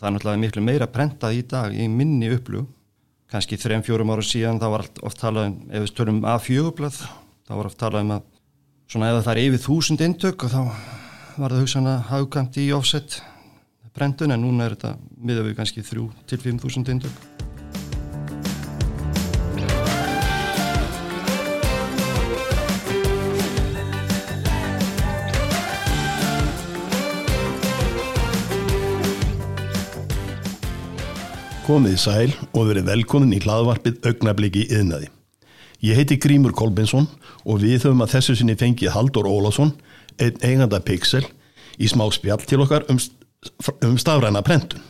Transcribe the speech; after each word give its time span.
það 0.00 0.08
er 0.08 0.14
náttúrulega 0.16 0.42
miklu 0.44 0.62
meira 0.64 0.88
prentað 0.90 1.36
í 1.36 1.42
dag 1.48 1.74
í 1.76 1.88
minni 1.92 2.30
upplug 2.32 2.68
kannski 3.30 3.58
þrejum 3.60 3.84
fjórum 3.86 4.12
ára 4.14 4.24
síðan 4.26 4.60
þá 4.60 4.68
var 4.72 4.86
oft 5.06 5.20
talað 5.20 5.50
um, 5.50 5.58
ef 5.68 5.84
við 5.84 5.90
stölum 5.92 6.22
A4-blad 6.26 6.96
þá 6.96 7.52
var 7.52 7.68
oft 7.68 7.80
talað 7.80 8.06
um 8.06 8.14
að 8.16 8.24
svona 8.90 9.10
ef 9.12 9.20
það 9.26 9.32
er 9.34 9.42
yfir 9.44 9.64
þúsund 9.66 10.04
eintök 10.06 10.46
og 10.46 10.54
þá 10.54 10.62
var 11.36 11.52
það 11.54 11.60
hugsan 11.62 11.90
að 11.90 12.00
hafgamt 12.10 12.58
í 12.58 12.70
offset 12.74 13.20
prentun 13.94 14.32
en 14.34 14.42
núna 14.42 14.66
er 14.66 14.78
þetta 14.78 14.96
miða 15.20 15.44
við 15.46 15.58
kannski 15.60 15.84
3 15.84 16.08
til 16.30 16.40
5 16.46 16.64
þúsund 16.64 16.90
eintök 16.94 17.29
Komið 31.70 31.92
í 31.94 31.98
sæl 32.02 32.32
og 32.50 32.64
verið 32.66 32.88
velkomin 32.88 33.36
í 33.36 33.38
hlaðvarpið 33.44 34.00
augnabliki 34.08 34.64
yðnaði. 34.74 35.06
Ég 35.86 36.00
heiti 36.00 36.16
Grímur 36.18 36.50
Kolbensson 36.58 37.04
og 37.44 37.60
við 37.62 37.84
höfum 37.84 38.00
að 38.02 38.16
þessu 38.16 38.34
sinni 38.40 38.56
fengið 38.58 38.90
Haldur 38.90 39.28
Ólásson, 39.30 39.70
einn 40.18 40.40
eiganda 40.42 40.80
Pixel, 40.82 41.20
í 41.78 41.86
smá 41.86 42.02
spjall 42.10 42.42
til 42.42 42.58
okkar 42.64 42.88
um, 42.90 42.98
um 43.86 43.94
stafræna 44.02 44.42
prentun. 44.42 44.82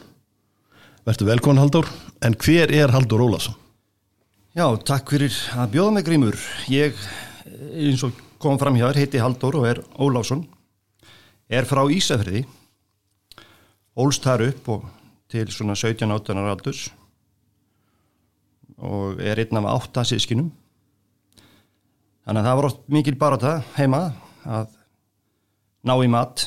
Verður 1.04 1.28
velkomin 1.34 1.60
Haldur, 1.60 1.90
en 2.24 2.38
hver 2.40 2.72
er 2.72 2.94
Haldur 2.96 3.26
Ólásson? 3.26 3.58
Já, 4.56 4.64
takk 4.80 5.12
fyrir 5.12 5.36
að 5.60 5.74
bjóða 5.74 5.96
mig 5.98 6.06
Grímur. 6.08 6.38
Ég, 6.72 6.96
eins 7.74 8.06
og 8.08 8.16
kom 8.40 8.56
fram 8.62 8.80
hér, 8.80 8.96
heiti 8.96 9.20
Haldur 9.20 9.60
og 9.60 9.68
er 9.68 9.82
Ólásson, 10.00 10.46
er 11.44 11.68
frá 11.68 11.84
Ísafriði, 11.92 12.46
ólst 14.00 14.24
þar 14.24 14.46
upp 14.48 14.72
og 14.78 14.88
til 15.30 15.46
svona 15.52 15.76
17-18 15.78 16.40
ára 16.40 16.54
aldurs 16.56 16.88
og 18.80 19.20
er 19.20 19.40
einn 19.42 19.60
af 19.60 19.68
átta 19.74 20.04
sískinum 20.08 20.50
þannig 22.24 22.40
að 22.40 22.48
það 22.48 22.58
var 22.60 22.68
oft 22.70 22.82
mikil 22.92 23.18
barata 23.20 23.54
heima 23.76 24.02
að 24.44 24.76
ná 25.86 25.94
í 26.04 26.08
mat 26.12 26.46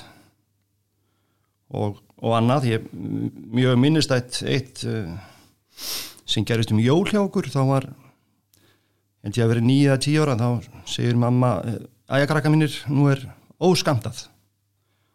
og, 1.73 2.01
og 2.21 2.35
annað. 2.37 2.69
Ég 2.69 2.89
mjög 2.93 3.79
minnist 3.81 4.13
eitt, 4.13 4.83
uh, 4.85 5.09
sem 6.25 6.45
gerist 6.45 6.73
um 6.73 6.81
jól 6.81 7.05
hjá 7.09 7.21
okkur 7.23 7.49
þá 7.51 7.61
var 7.69 7.89
held 9.23 9.39
ég 9.39 9.45
að 9.45 9.53
verið 9.55 9.67
nýja 9.69 9.97
tíu 10.03 10.23
ára 10.25 10.37
þá 10.39 10.49
segir 10.89 11.17
mamma 11.19 11.55
ægakrakka 12.11 12.51
mínir 12.51 12.75
nú 12.91 13.07
er 13.11 13.23
óskamtað 13.63 14.27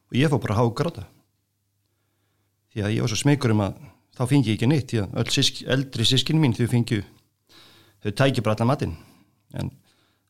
og 0.09 0.19
ég 0.19 0.31
fór 0.33 0.43
bara 0.43 0.57
að 0.57 0.63
háka 0.63 0.87
ráta 0.89 1.07
því 2.73 2.85
að 2.85 2.95
ég 2.95 3.05
var 3.05 3.13
svo 3.13 3.21
smegur 3.21 3.55
um 3.55 3.65
að 3.67 3.79
þá 4.19 4.23
fengi 4.31 4.53
ég 4.53 4.59
ekki 4.59 4.71
neitt 4.71 4.91
því 4.93 5.03
að 5.05 5.17
öll 5.23 5.33
sísk, 5.35 5.63
eldri 5.67 6.07
sískinu 6.09 6.43
mín 6.43 6.57
þau 6.57 6.67
fengju 6.71 7.03
þau 8.05 8.13
tækja 8.13 8.45
bara 8.45 8.57
allar 8.57 8.71
matinn. 8.73 8.97
En 9.55 9.73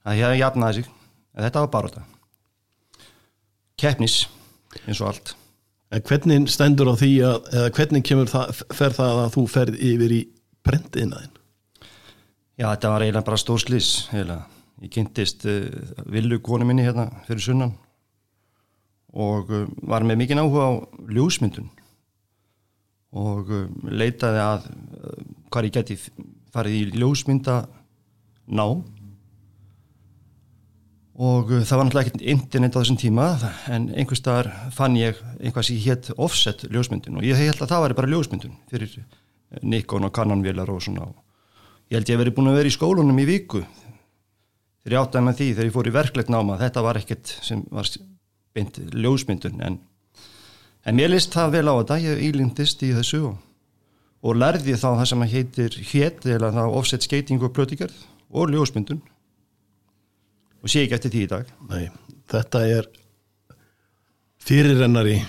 það 0.05 0.23
hefði 0.23 0.41
jafnaði 0.43 0.79
sig 0.79 0.89
en 0.89 1.45
þetta 1.47 1.65
var 1.65 1.73
bara 1.75 1.93
þetta 1.93 2.07
keppnis 3.79 4.21
eins 4.85 5.01
og 5.01 5.13
allt. 5.13 5.35
En 5.95 6.05
hvernig 6.05 6.51
stendur 6.53 6.91
á 6.93 6.95
því 7.01 7.11
að 7.25 7.51
eða 7.55 7.73
hvernig 7.79 8.05
kemur 8.05 8.29
það, 8.29 8.63
fer 8.77 8.95
það 8.97 9.23
að 9.23 9.35
þú 9.39 9.45
ferð 9.49 9.83
yfir 9.91 10.15
í 10.19 10.23
brentiðnaðin? 10.67 11.35
Já, 12.59 12.67
þetta 12.75 12.91
var 12.93 13.05
eiginlega 13.05 13.29
bara 13.31 13.41
stór 13.41 13.61
slis 13.63 13.91
ég 14.13 14.93
kynntist 14.95 15.47
uh, 15.49 15.67
villu 16.11 16.41
konu 16.45 16.67
minni 16.69 16.85
hérna 16.87 17.09
fyrir 17.27 17.43
sunnan 17.43 17.75
og 19.15 19.51
uh, 19.51 19.67
var 19.91 20.07
með 20.07 20.21
mikinn 20.23 20.43
áhuga 20.43 20.67
á 20.67 20.73
ljósmyndun 21.15 21.71
og 23.17 23.49
um, 23.55 23.73
leitaði 23.89 24.41
að 24.43 24.69
uh, 24.69 25.19
hvað 25.49 25.69
ég 25.69 25.77
geti 25.79 25.97
farið 26.53 26.77
í 26.77 27.01
ljósmynda 27.01 27.57
ná 28.53 28.65
og 31.19 31.49
uh, 31.51 31.63
það 31.65 31.81
var 31.81 31.89
náttúrulega 31.89 32.05
ekkert 32.05 32.27
internet 32.35 32.77
á 32.77 32.81
þessum 32.81 33.01
tíma 33.01 33.31
en 33.73 33.89
einhvers 33.95 34.21
staðar 34.21 34.51
fann 34.77 34.99
ég 34.99 35.23
einhvað 35.41 35.71
sem 35.71 35.81
hétt 35.87 36.13
offset 36.17 36.67
ljósmyndun. 36.69 37.17
Og 37.19 37.27
ég 37.27 37.41
held 37.41 37.63
að 37.63 37.73
það 37.73 37.85
var 37.87 37.97
bara 38.03 38.13
ljósmyndun 38.13 38.61
fyrir 38.71 39.01
Nikon 39.65 40.05
og 40.05 40.13
Canon-vélar 40.15 40.69
og 40.69 40.85
svona. 40.85 41.09
Ég 41.89 41.97
held 41.97 42.13
ég 42.13 42.19
að 42.19 42.25
veri 42.27 42.37
búin 42.37 42.53
að 42.53 42.61
vera 42.61 42.69
í 42.69 42.77
skólunum 42.77 43.23
í 43.23 43.29
viku. 43.29 43.65
Þegar 44.85 44.95
ég 44.95 45.03
áttaði 45.07 45.25
með 45.25 45.39
því 45.39 45.49
þegar 45.55 45.69
ég 45.71 45.77
fór 45.79 45.89
í 45.89 45.97
verklegt 45.97 46.33
náma 46.33 46.61
þetta 46.61 46.85
var 46.85 47.01
ekkert 47.01 47.33
sem 47.45 47.65
var 47.73 47.89
beint 48.57 48.79
ljósmyndun 48.93 49.65
en 49.65 49.81
En 50.87 50.97
mér 50.97 51.11
list 51.13 51.35
það 51.35 51.55
vel 51.59 51.67
á 51.71 51.75
þetta, 51.81 51.99
ég 52.05 52.23
ílindist 52.29 52.83
í 52.87 52.93
þessu 52.97 53.23
og, 53.33 53.37
og 54.23 54.39
lærði 54.39 54.77
þá 54.79 54.89
það 54.91 55.09
sem 55.11 55.27
heitir 55.35 55.79
hétt 55.91 56.27
eða 56.27 56.53
það 56.55 56.77
offset 56.81 57.07
skating 57.07 57.43
og 57.43 57.55
plötikerð 57.57 57.99
og 58.29 58.53
ljósmyndun 58.53 59.03
og 60.63 60.71
sé 60.71 60.85
ekki 60.85 60.97
eftir 60.99 61.15
því 61.15 61.25
í 61.25 61.31
dag. 61.31 61.53
Nei, 61.71 61.85
þetta 62.31 62.65
er 62.67 62.89
fyrirrennari 64.43 65.21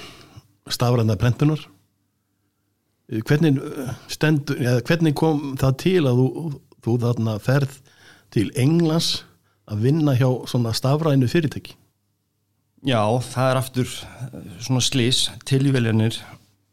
stafræna 0.69 1.17
prentunar. 1.19 1.61
Hvernig, 3.09 3.57
stendur, 4.11 4.59
eða, 4.61 4.83
hvernig 4.85 5.15
kom 5.17 5.55
það 5.57 5.77
til 5.81 6.01
að 6.05 6.19
þú, 6.21 6.49
þú 6.85 6.95
þarna 7.05 7.37
ferð 7.41 7.79
til 8.33 8.49
Englands 8.59 9.23
að 9.69 9.85
vinna 9.87 10.13
hjá 10.17 10.27
svona 10.49 10.75
stafrænu 10.77 11.29
fyrirtæki? 11.29 11.78
Já, 12.87 13.01
það 13.19 13.49
er 13.49 13.57
aftur 13.59 13.89
svona 14.63 14.79
slís, 14.79 15.25
tilvíveljanir 15.43 16.15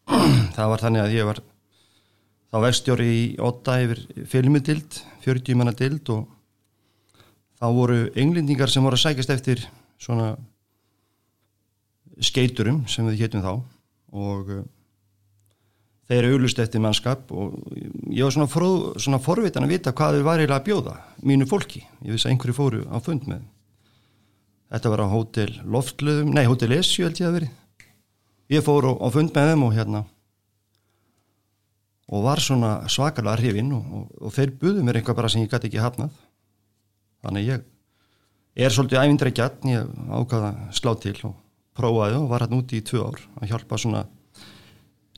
það 0.57 0.69
var 0.71 0.83
þannig 0.85 1.03
að 1.03 1.15
ég 1.17 1.27
var 1.27 1.41
þá 2.47 2.59
vextjóri 2.63 3.07
í 3.11 3.25
8 3.43 3.79
yfir 3.83 4.03
filmidild, 4.31 5.01
40 5.25 5.59
manna 5.59 5.75
dild 5.75 6.07
og 6.15 6.29
þá 7.59 7.67
voru 7.75 7.99
englendingar 8.15 8.71
sem 8.71 8.87
voru 8.87 8.95
að 8.95 9.03
sækast 9.03 9.35
eftir 9.35 9.65
svona 9.99 10.37
skeiturum 12.23 12.85
sem 12.87 13.11
við 13.11 13.25
héttum 13.25 13.43
þá 13.43 13.53
og 14.15 14.55
uh, 14.55 14.63
þeir 16.07 16.21
eru 16.21 16.39
auðlust 16.39 16.63
eftir 16.63 16.87
mannskap 16.87 17.35
og 17.35 17.59
ég 18.15 18.23
var 18.23 18.37
svona, 18.37 18.71
svona 19.03 19.23
forvitan 19.27 19.67
að 19.67 19.75
vita 19.75 19.97
hvað 19.97 20.21
þau 20.21 20.31
var 20.31 20.39
eiginlega 20.39 20.63
að 20.63 20.71
bjóða 20.71 20.97
mínu 21.27 21.51
fólki, 21.51 21.83
ég 22.07 22.15
vissi 22.15 22.31
að 22.31 22.37
einhverju 22.37 22.61
fóru 22.63 22.87
á 22.87 23.03
fund 23.03 23.27
með 23.27 23.43
Þetta 24.73 24.93
var 24.93 25.05
á 25.07 25.13
hótel 25.13 25.53
Loftlöðum, 25.63 26.33
nei 26.35 26.45
hótel 26.49 26.75
Esju 26.75 27.07
held 27.07 27.21
ég 27.21 27.29
að 27.29 27.39
veri. 27.39 27.49
Ég 28.51 28.65
fór 28.67 28.89
á 28.91 29.07
fund 29.15 29.33
með 29.35 29.53
þeim 29.53 29.65
og 29.67 29.75
hérna 29.75 30.03
og 32.07 32.23
var 32.23 32.39
svona 32.43 32.73
svakalega 32.91 33.41
hrifinn 33.41 33.73
og, 33.75 33.87
og, 33.99 34.11
og 34.29 34.35
þeir 34.35 34.53
buðu 34.61 34.85
mér 34.87 35.01
eitthvað 35.01 35.19
bara 35.19 35.31
sem 35.33 35.43
ég 35.43 35.51
gæti 35.51 35.71
ekki 35.71 35.83
hafnað. 35.83 36.13
Þannig 37.27 37.49
ég 37.51 37.65
er 38.67 38.75
svolítið 38.75 39.03
ævindra 39.03 39.33
gætn, 39.35 39.73
ég 39.75 39.91
ákvaða 40.15 40.53
slá 40.77 40.93
til 41.03 41.17
og 41.27 41.35
prófaði 41.77 42.21
og 42.21 42.31
var 42.31 42.47
hérna 42.47 42.61
úti 42.63 42.81
í 42.81 42.87
tvö 42.87 43.03
ár 43.11 43.21
að 43.41 43.51
hjálpa 43.51 43.79
svona 43.81 44.07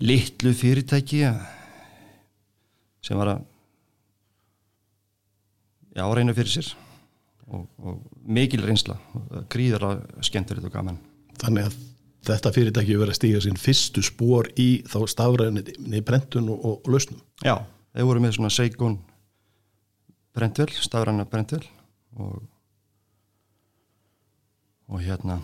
litlu 0.03 0.55
fyrirtæki 0.57 1.23
sem 3.05 3.19
var 3.19 3.35
að 3.35 3.45
já, 5.95 6.05
reyna 6.07 6.35
fyrir 6.37 6.55
sér 6.57 6.73
og, 7.55 7.67
og 7.81 8.01
mikil 8.29 8.65
reynsla 8.67 8.99
gríðarlega 9.53 10.25
skemmtilegt 10.27 10.69
og 10.69 10.75
gaman. 10.75 10.99
Þannig 11.41 11.69
að 11.69 11.79
þetta 12.29 12.53
fyrirtæki 12.55 12.99
verið 12.99 13.15
að 13.15 13.19
stíga 13.21 13.43
sín 13.45 13.61
fyrstu 13.61 14.03
spór 14.05 14.51
í 14.61 14.69
þá 14.89 14.99
stafræðinni 15.15 16.03
brentun 16.07 16.51
og, 16.53 16.65
og 16.65 16.91
lausnum. 16.93 17.21
Já, 17.45 17.61
þeir 17.95 18.09
voru 18.11 18.25
með 18.25 18.37
svona 18.39 18.53
seikun 18.53 18.99
brentvel, 20.37 20.71
stafræðina 20.75 21.29
brentvel 21.31 21.65
og 22.19 22.41
og 24.89 25.03
hérna 25.05 25.37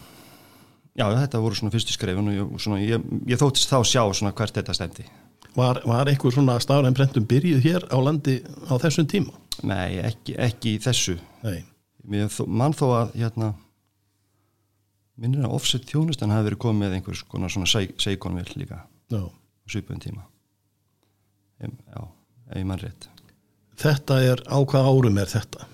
já, 0.97 1.05
þetta 1.05 1.43
voru 1.43 1.59
svona 1.59 1.75
fyrstu 1.75 1.93
skrefun 1.93 2.31
og 2.31 2.37
ég, 2.39 2.55
svona, 2.65 2.81
ég, 2.81 3.05
ég 3.29 3.41
þóttist 3.41 3.69
þá 3.69 3.83
sjá 3.85 4.01
svona 4.17 4.33
hvert 4.37 4.57
þetta 4.57 4.77
stemdi 4.77 5.05
Var, 5.55 5.83
var 5.87 6.09
einhver 6.11 6.33
svona 6.35 6.57
stafræðin 6.63 6.97
brentun 6.97 7.29
byrjuð 7.31 7.61
hér 7.63 7.85
á 7.87 7.99
landi 8.03 8.41
á 8.67 8.75
þessum 8.83 9.07
tíma? 9.07 9.37
Nei, 9.63 10.01
ekki, 10.03 10.35
ekki 10.41 10.73
í 10.75 10.81
þessu. 10.83 11.15
Nei 11.45 11.61
mann 12.05 12.77
þó 12.77 12.87
að 12.93 13.15
hérna, 13.19 13.53
minnir 15.21 15.47
að 15.47 15.57
offset 15.57 15.87
þjónustan 15.89 16.35
hafi 16.35 16.51
verið 16.51 16.63
komið 16.65 16.83
með 16.83 16.97
einhvers 16.99 17.25
konar 17.31 17.53
svona 17.53 17.71
seikonvill 17.71 18.51
líka. 18.59 18.83
Á 19.15 19.71
svipun 19.71 20.03
tíma. 20.03 20.25
Já, 21.65 22.01
ef 22.51 22.59
ég 22.59 22.67
mann 22.69 22.83
rétt. 22.83 23.09
Þetta 23.81 24.19
er, 24.23 24.43
á 24.47 24.59
hvað 24.63 24.91
árum 24.91 25.19
er 25.19 25.31
þetta? 25.31 25.69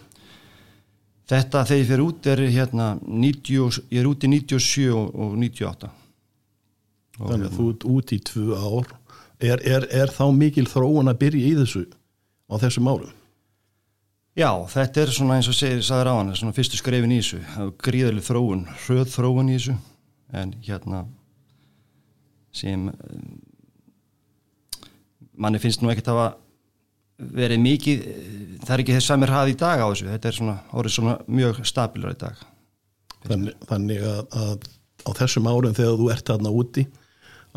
Þetta 1.31 1.65
þegar 1.69 1.81
ég 1.81 1.88
fyrir 1.91 2.05
út 2.05 2.29
er 2.31 2.43
hérna 2.50 2.87
90, 3.06 3.81
ég 3.93 4.00
er 4.00 4.09
út 4.11 4.25
í 4.27 4.31
97 4.32 4.87
og, 4.91 5.11
og 5.15 5.37
98 5.38 5.91
og 7.21 7.29
Þannig 7.29 7.35
að 7.35 7.44
hérna, 7.44 7.56
þú 7.59 7.69
ert 7.71 7.87
út 7.91 8.12
í 8.12 8.19
tvö 8.31 8.59
ár. 8.59 8.93
Er, 9.41 9.62
er, 9.65 9.87
er 9.93 10.12
þá 10.12 10.25
mikil 10.37 10.67
þróun 10.69 11.12
að 11.12 11.21
byrja 11.21 11.50
í 11.50 11.56
þessu 11.61 11.85
á 12.50 12.55
þessum 12.61 12.88
árum? 12.91 13.12
Já, 14.38 14.50
þetta 14.71 15.03
er 15.03 15.11
svona 15.11 15.37
eins 15.41 15.49
og 15.50 15.56
segir 15.59 15.81
sæður 15.82 16.12
á 16.12 16.15
hann, 16.21 16.35
svona 16.38 16.55
fyrstu 16.55 16.79
skrefin 16.79 17.11
í 17.11 17.19
þessu. 17.19 17.41
Gríðarlega 17.82 18.29
þróun, 18.29 18.62
hröð 18.85 19.09
þróun 19.11 19.50
í 19.50 19.56
þessu. 19.56 19.75
En 20.31 20.53
hérna 20.62 21.00
sem 22.55 22.87
manni 25.35 25.61
finnst 25.62 25.82
nú 25.82 25.91
ekkert 25.91 26.12
að 26.12 26.21
verið 27.21 27.61
mikið 27.62 28.05
það 28.62 28.75
er 28.75 28.82
ekki 28.85 28.97
þess 28.97 29.11
samir 29.11 29.32
hafið 29.35 29.53
í 29.55 29.59
dag 29.61 29.82
á 29.82 29.87
þessu. 29.91 30.09
Þetta 30.12 30.31
er 30.31 30.38
svona, 30.38 30.56
orðið 30.71 30.94
svona 30.97 31.17
mjög 31.27 31.62
stabilar 31.69 32.15
í 32.15 32.21
dag. 32.21 32.44
Þannig, 33.27 33.67
þannig 33.69 34.05
að, 34.06 34.21
að 34.31 34.69
á 35.05 35.11
þessum 35.19 35.49
árum 35.50 35.77
þegar 35.77 35.99
þú 35.99 36.11
ert 36.15 36.31
þarna 36.31 36.53
úti 36.62 36.87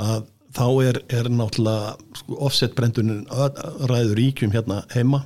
að 0.01 0.25
þá 0.53 0.65
er, 0.87 0.99
er 1.13 1.29
náttúrulega 1.33 1.93
sko, 2.17 2.39
offset 2.49 2.75
brendunin 2.77 3.23
ræður 3.29 4.17
ríkjum 4.19 4.53
hérna 4.53 4.81
heima 4.93 5.23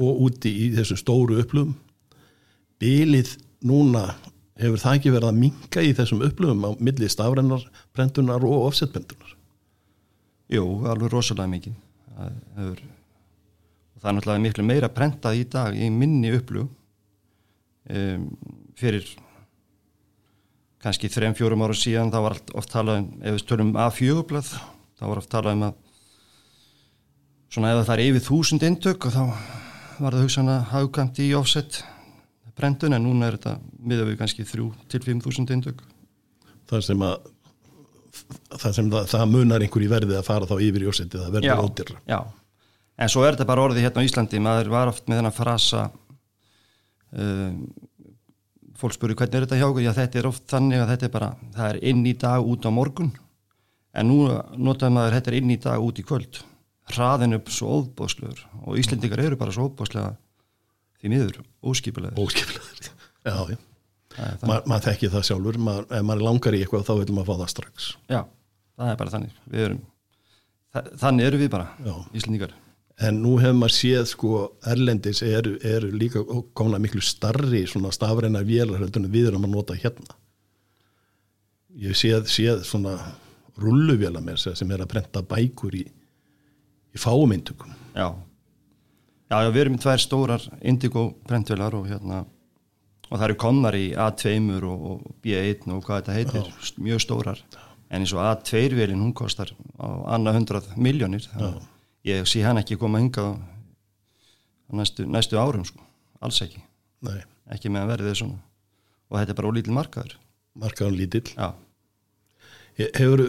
og 0.00 0.24
úti 0.26 0.52
í 0.64 0.68
þessu 0.74 0.98
stóru 0.98 1.40
upplöfum. 1.42 1.74
Bylið 2.80 3.36
núna 3.68 4.06
hefur 4.60 4.80
það 4.80 4.96
ekki 4.98 5.12
verið 5.14 5.30
að 5.30 5.42
minka 5.42 5.84
í 5.84 5.92
þessum 5.96 6.24
upplöfum 6.26 6.64
á 6.64 6.70
milli 6.80 7.10
stafrennar 7.12 7.66
brendunar 7.96 8.44
og 8.46 8.70
offset 8.70 8.92
brendunar 8.94 9.36
Jú, 10.50 10.64
alveg 10.90 11.12
rosalega 11.12 11.46
mikið. 11.52 11.76
Það 12.16 12.32
hefur 12.56 12.80
það 14.00 14.08
er 14.08 14.16
náttúrulega 14.16 14.44
miklu 14.46 14.64
meira 14.64 14.88
prentað 14.92 15.40
í 15.40 15.46
dag 15.52 15.76
í 15.76 15.90
minni 15.92 16.32
upplug 16.32 16.70
um, 17.92 18.26
fyrir 18.80 19.06
kannski 20.80 21.10
þrejum 21.12 21.36
fjórum 21.36 21.64
ára 21.66 21.76
síðan 21.76 22.12
þá 22.12 22.20
var 22.24 22.38
oft 22.56 22.72
talað 22.72 23.02
um, 23.02 23.08
ef 23.20 23.36
við 23.36 23.42
stölum 23.44 23.72
að 23.76 23.96
fjögublað 23.98 24.52
þá 24.56 25.04
var 25.04 25.20
oft 25.20 25.32
talað 25.32 25.58
um 25.58 25.66
að 25.68 25.80
svona 27.50 27.74
ef 27.74 27.82
það 27.82 27.96
er 27.96 28.04
yfir 28.06 28.26
þúsund 28.30 28.68
eintök 28.70 29.10
og 29.10 29.16
þá 29.16 29.59
var 30.00 30.16
það 30.16 30.26
hugsan 30.26 30.50
að 30.50 30.62
hafkamt 30.72 31.20
í 31.22 31.30
offset 31.36 31.82
brendun 32.60 32.96
en 32.96 33.04
núna 33.04 33.28
er 33.28 33.38
þetta 33.38 33.56
miða 33.88 34.06
við 34.08 34.18
kannski 34.20 34.46
þrjú 34.48 34.70
til 34.90 35.02
fimm 35.04 35.20
þúsund 35.24 35.52
eintök. 35.54 35.82
Það 36.70 36.84
sem 36.86 37.04
að 37.06 37.28
það 38.50 38.74
sem 38.76 38.90
það, 38.90 39.08
það 39.12 39.30
munar 39.30 39.64
einhver 39.64 39.84
í 39.84 39.90
verði 39.90 40.18
að 40.18 40.26
fara 40.26 40.48
þá 40.50 40.56
yfir 40.66 40.84
í 40.84 40.90
offseti 40.90 41.18
það 41.20 41.36
verður 41.36 41.62
ódýrra 41.64 42.00
Já, 42.10 42.18
en 42.98 43.12
svo 43.12 43.22
er 43.24 43.36
þetta 43.36 43.46
bara 43.50 43.64
orðið 43.68 43.86
hérna 43.86 44.02
á 44.02 44.06
Íslandi. 44.08 44.42
Maður 44.42 44.72
var 44.74 44.90
oft 44.90 45.06
með 45.06 45.20
þennan 45.20 45.36
frasa 45.36 45.84
um, 47.14 47.62
fólk 48.80 48.96
spurur 48.96 49.18
hvernig 49.18 49.38
er 49.38 49.46
þetta 49.46 49.60
hjá 49.60 49.68
okkur 49.68 49.86
já 49.86 49.92
þetta 49.96 50.20
er 50.20 50.30
oft 50.30 50.46
þannig 50.50 50.82
að 50.82 50.94
þetta 50.94 51.08
er 51.08 51.14
bara 51.16 51.32
það 51.56 51.72
er 51.72 51.82
inn 51.92 52.04
í 52.06 52.14
dag 52.26 52.52
út 52.52 52.66
á 52.66 52.70
morgun. 52.74 53.12
En 53.90 54.06
nú 54.06 54.20
notaðum 54.58 54.98
maður 54.98 55.18
þetta 55.18 55.32
er 55.32 55.40
inn 55.40 55.54
í 55.54 55.60
dag 55.60 55.82
út 55.82 55.98
í 55.98 56.06
kvöld 56.06 56.44
hraðin 56.96 57.36
upp 57.38 57.50
svo 57.54 57.80
óbóðslegur 57.80 58.44
og 58.64 58.78
Íslendingar 58.80 59.22
eru 59.24 59.38
bara 59.40 59.54
svo 59.54 59.68
óbóðslega 59.70 60.14
því 61.00 61.12
miður, 61.12 61.42
óskipilegur 61.64 62.20
óskipilegur, 62.20 62.90
já, 63.24 63.36
já. 63.54 63.58
Ma, 64.18 64.58
maður 64.66 64.88
þekki 64.88 65.10
það 65.12 65.26
sjálfur, 65.28 65.58
maður, 65.62 65.86
ef 65.94 66.06
maður 66.06 66.26
langar 66.26 66.56
í 66.56 66.60
eitthvað 66.64 66.88
þá 66.88 66.92
vil 66.98 67.14
maður 67.14 67.28
fá 67.28 67.40
það 67.40 67.52
strax. 67.52 67.86
Já, 68.10 68.20
það 68.80 68.90
er 68.90 68.98
bara 69.00 69.12
þannig. 69.14 69.36
Við 69.52 69.66
erum, 69.66 69.84
þannig 71.04 71.28
eru 71.28 71.40
við 71.40 71.52
bara 71.54 71.68
já. 71.86 71.92
Íslendingar. 72.18 72.56
En 73.00 73.20
nú 73.22 73.36
hefur 73.40 73.56
maður 73.56 73.76
séð 73.78 74.02
sko 74.10 74.40
Erlendis 74.68 75.22
eru, 75.24 75.54
eru 75.64 75.92
líka 75.94 76.24
komna 76.58 76.80
miklu 76.82 77.00
starri 77.04 77.62
svona 77.70 77.94
stafræna 77.96 78.42
vélar 78.44 78.82
við 78.82 79.30
erum 79.30 79.46
að 79.48 79.54
nota 79.54 79.78
hérna. 79.78 80.18
Ég 81.80 81.96
séð, 81.96 82.26
séð 82.28 82.66
svona 82.66 82.98
að 83.60 84.56
sem 84.58 84.70
er 84.74 84.82
að 84.82 84.90
prenta 84.90 85.22
bækur 85.22 85.78
í, 85.78 85.86
í 87.00 87.02
fáumindugum 87.02 87.72
já. 87.94 88.08
já, 89.30 89.36
já, 89.40 89.48
við 89.48 89.62
erum 89.64 89.78
í 89.78 89.82
tvær 89.82 90.04
stórar 90.04 90.44
indigo 90.60 91.06
prentvélar 91.28 91.76
og 91.78 91.88
hérna 91.88 92.24
og 93.10 93.16
það 93.16 93.26
eru 93.26 93.38
komnar 93.42 93.76
í 93.78 93.90
A2 93.96 94.36
og, 94.68 94.86
og 94.92 95.18
B1 95.24 95.66
og 95.74 95.82
hvað 95.86 96.02
þetta 96.02 96.16
heitir 96.18 96.46
já. 96.46 96.72
mjög 96.78 97.04
stórar 97.06 97.42
en 97.90 98.04
eins 98.04 98.14
og 98.14 98.22
A2-vélin 98.22 99.00
hún 99.02 99.14
kostar 99.16 99.50
á 99.80 100.14
annað 100.14 100.40
hundrað 100.40 100.68
miljónir 100.76 101.26
ég 102.06 102.28
sé 102.28 102.44
hann 102.46 102.60
ekki 102.60 102.78
koma 102.78 103.00
hinga 103.02 103.24
á 103.26 103.32
næstu, 104.70 105.06
næstu 105.06 105.40
árum 105.40 105.64
sko, 105.66 105.82
alls 106.20 106.38
ekki 106.44 106.62
Nei. 107.02 107.18
ekki 107.50 107.72
með 107.72 107.86
að 107.86 107.92
verði 107.94 108.12
þessum 108.12 108.36
og 109.10 109.18
þetta 109.18 109.34
er 109.34 109.40
bara 109.40 109.50
ólítil 109.50 109.74
markaður 109.74 110.16
markaðun 110.60 110.98
lítill 111.00 111.26
Já. 111.34 111.50
hefur, 112.78 113.24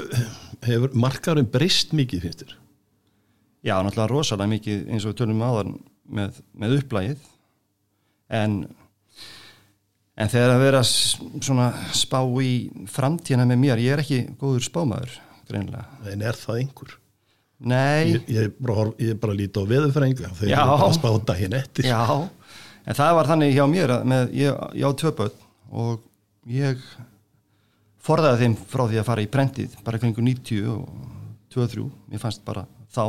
hefur 0.66 0.98
markaðun 0.98 1.50
breyst 1.52 1.96
mikið 1.98 2.28
finnst 2.28 2.46
þér? 2.46 2.61
Já, 3.62 3.76
náttúrulega 3.78 4.10
rosalega 4.10 4.54
mikið 4.56 4.86
eins 4.90 5.06
og 5.06 5.18
tölum 5.20 5.44
áðan 5.46 5.76
með, 6.10 6.40
með 6.58 6.78
upplægið 6.80 7.28
en 8.34 8.56
en 10.22 10.32
þegar 10.32 10.56
að 10.56 10.64
vera 10.66 10.82
svona 10.86 11.68
spá 11.98 12.20
í 12.42 12.54
framtíðina 12.92 13.46
með 13.50 13.62
mér, 13.62 13.84
ég 13.84 13.96
er 13.96 14.04
ekki 14.04 14.24
góður 14.40 14.66
spámaður 14.66 15.14
greinlega. 15.50 15.86
En 16.12 16.26
er 16.26 16.38
það 16.38 16.60
einhver? 16.62 16.98
Nei. 17.62 18.16
Ég, 18.16 18.28
ég, 18.34 18.52
bara, 18.58 18.88
ég 19.02 19.20
bara 19.22 19.38
líti 19.38 19.62
á 19.62 19.66
veðurfrænga 19.70 20.32
þegar 20.40 20.52
ég 20.52 20.72
bara 20.74 20.92
spáta 20.98 21.38
hinn 21.38 21.56
eftir. 21.58 21.88
Já, 21.90 22.02
en 22.86 22.98
það 22.98 23.16
var 23.20 23.30
þannig 23.30 23.54
hjá 23.56 23.64
mér 23.70 23.96
að 23.98 24.10
með, 24.10 24.34
ég, 24.40 24.62
ég 24.82 24.90
á 24.90 24.92
tvöpöld 25.04 25.38
og 25.70 26.02
ég 26.50 26.82
forðaði 28.02 28.46
þeim 28.48 28.58
frá 28.74 28.88
því 28.88 29.02
að 29.02 29.08
fara 29.12 29.26
í 29.26 29.30
prentið 29.32 29.78
bara 29.86 30.02
kringu 30.02 30.26
90 30.26 30.74
og 30.74 30.90
23 31.54 31.86
mér 32.10 32.24
fannst 32.24 32.42
bara 32.48 32.66
þá 32.90 33.04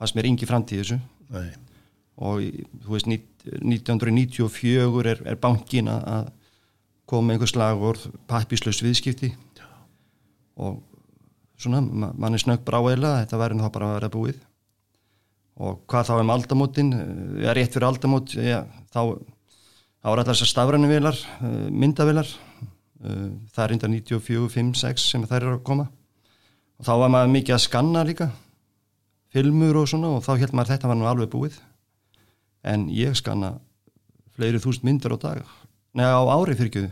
fannst 0.00 0.16
mér 0.16 0.30
yngi 0.30 0.48
framtíð 0.48 0.82
þessu. 0.82 1.00
Nei. 1.30 1.50
og 2.20 2.42
þú 2.82 2.92
veist 2.92 3.06
1994 3.08 5.06
er, 5.08 5.20
er 5.24 5.36
bankin 5.40 5.88
að 5.88 6.32
koma 7.08 7.28
með 7.28 7.36
einhver 7.36 7.50
slag 7.50 7.84
og 7.84 8.02
pappislaus 8.28 8.82
viðskipti. 8.84 9.30
Já. 9.56 9.66
og 10.60 10.82
svona, 11.60 11.80
mann 11.80 12.34
er 12.34 12.42
snögg 12.42 12.64
bráeila 12.66 13.20
þetta 13.22 13.40
væri 13.40 13.60
þá 13.60 13.70
bara 13.72 13.88
að 13.88 13.96
vera 13.98 14.12
búið. 14.14 14.42
Og 15.60 15.80
hvað 15.90 16.08
þá 16.08 16.12
um 16.16 16.32
aldamótin? 16.32 16.92
Ég 17.42 17.48
er 17.52 17.58
rétt 17.58 17.74
fyrir 17.74 17.88
aldamót 17.90 18.34
ja, 18.36 18.62
þá 18.94 19.00
ára 20.00 20.22
allar 20.22 20.30
þessar 20.30 20.48
stafrænu 20.48 20.88
vilar 20.88 21.16
eh, 21.44 21.66
myndavilar 21.68 22.28
eh, 22.28 23.26
það 23.52 23.64
er 23.64 23.72
reynda 23.74 23.90
94, 23.92 24.46
5, 24.54 24.70
6 24.80 25.08
sem 25.12 25.26
þær 25.28 25.42
eru 25.42 25.56
að 25.58 25.66
koma. 25.68 25.90
Og 26.80 26.88
þá 26.88 26.94
var 27.02 27.12
maður 27.12 27.34
mikið 27.34 27.56
að 27.56 27.66
skanna 27.66 28.06
líka 28.08 28.30
filmur 29.34 29.82
og 29.82 29.90
svona 29.90 30.14
og 30.16 30.24
þá 30.26 30.32
held 30.42 30.54
maður 30.56 30.74
þetta 30.74 30.90
var 30.90 30.98
nú 30.98 31.08
alveg 31.10 31.30
búið. 31.32 31.58
En 32.66 32.88
ég 32.92 33.14
skanna 33.18 33.54
fleiri 34.36 34.60
þúst 34.62 34.84
myndir 34.86 35.14
á 35.14 35.18
dag. 35.20 35.44
Neða 35.96 36.18
á 36.18 36.24
ári 36.34 36.56
fyrir 36.58 36.90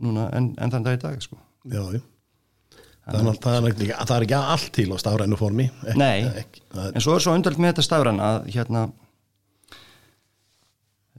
núna 0.00 0.28
en, 0.34 0.52
en 0.58 0.74
þann 0.74 0.86
dag 0.86 0.98
í 0.98 1.02
dag 1.02 1.22
sko. 1.22 1.38
Já, 1.70 1.82
já. 1.94 2.02
Þannig 3.04 3.34
að 3.34 3.40
það 3.44 3.56
er, 3.56 3.66
ekki, 3.68 3.86
það 3.92 4.14
er 4.16 4.24
ekki 4.24 4.36
allt 4.38 4.70
til 4.72 4.86
á 4.88 4.96
stafrænu 5.02 5.36
formi. 5.36 5.66
Ekki, 5.84 5.98
Nei, 6.00 6.24
ekki, 6.40 6.62
en 6.88 7.02
svo 7.04 7.16
er 7.18 7.24
svo 7.24 7.34
undöld 7.36 7.58
með 7.60 7.74
þetta 7.74 7.84
stafræn 7.84 8.20
að 8.24 8.46
hérna 8.54 8.84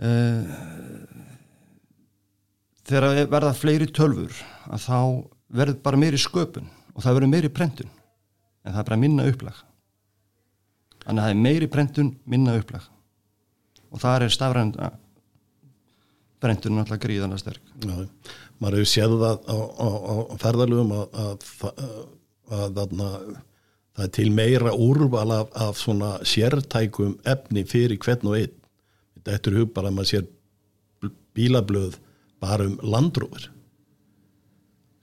uh, 0.01 0.55
þegar 2.89 3.29
verða 3.35 3.53
fleiri 3.57 3.89
tölfur 3.93 4.33
að 4.65 4.87
þá 4.87 4.97
verður 5.61 5.77
bara 5.85 6.01
meiri 6.01 6.21
sköpun 6.21 6.73
og 6.95 7.05
það 7.05 7.19
verður 7.19 7.33
meiri 7.35 7.53
prentun. 7.53 7.93
En 8.65 8.73
það 8.73 8.81
er 8.81 8.89
bara 8.89 9.01
minna 9.05 9.29
upplag 9.29 9.61
þannig 11.05 11.21
að 11.21 11.25
það 11.25 11.33
er 11.33 11.41
meiri 11.45 11.71
prentun 11.71 12.11
minna 12.25 12.57
upplag. 12.59 12.85
Og 13.93 14.01
það 14.01 14.25
er 14.25 14.35
stafræn 14.35 14.73
prentun 16.43 16.77
náttúrulega 16.77 17.05
gríðanlega 17.05 17.41
sterk. 17.41 17.73
Já, 17.81 17.95
maður 18.61 18.81
hefur 18.81 18.91
séð 18.91 19.17
það 19.21 19.49
á, 19.49 19.57
á, 19.57 19.87
á 19.87 20.35
ferðalöfum 20.41 20.95
að, 20.95 21.19
að, 21.23 21.49
að, 22.59 22.81
að 22.83 22.95
það 23.95 24.05
er 24.05 24.13
til 24.19 24.29
meira 24.35 24.75
úrval 24.75 25.27
af, 25.39 25.53
af 25.55 25.79
svona 25.79 26.15
sértækum 26.27 27.15
efni 27.25 27.65
fyrir 27.69 28.01
hvern 28.01 28.31
og 28.31 28.39
einn. 28.41 28.57
Þetta 29.15 29.37
eftir 29.37 29.59
hug 29.59 29.71
bara 29.73 29.91
að 29.91 29.99
maður 29.99 30.11
sér 30.11 30.31
bílablöð 31.35 31.99
bara 32.43 32.67
um 32.67 32.75
landrúður 32.83 33.49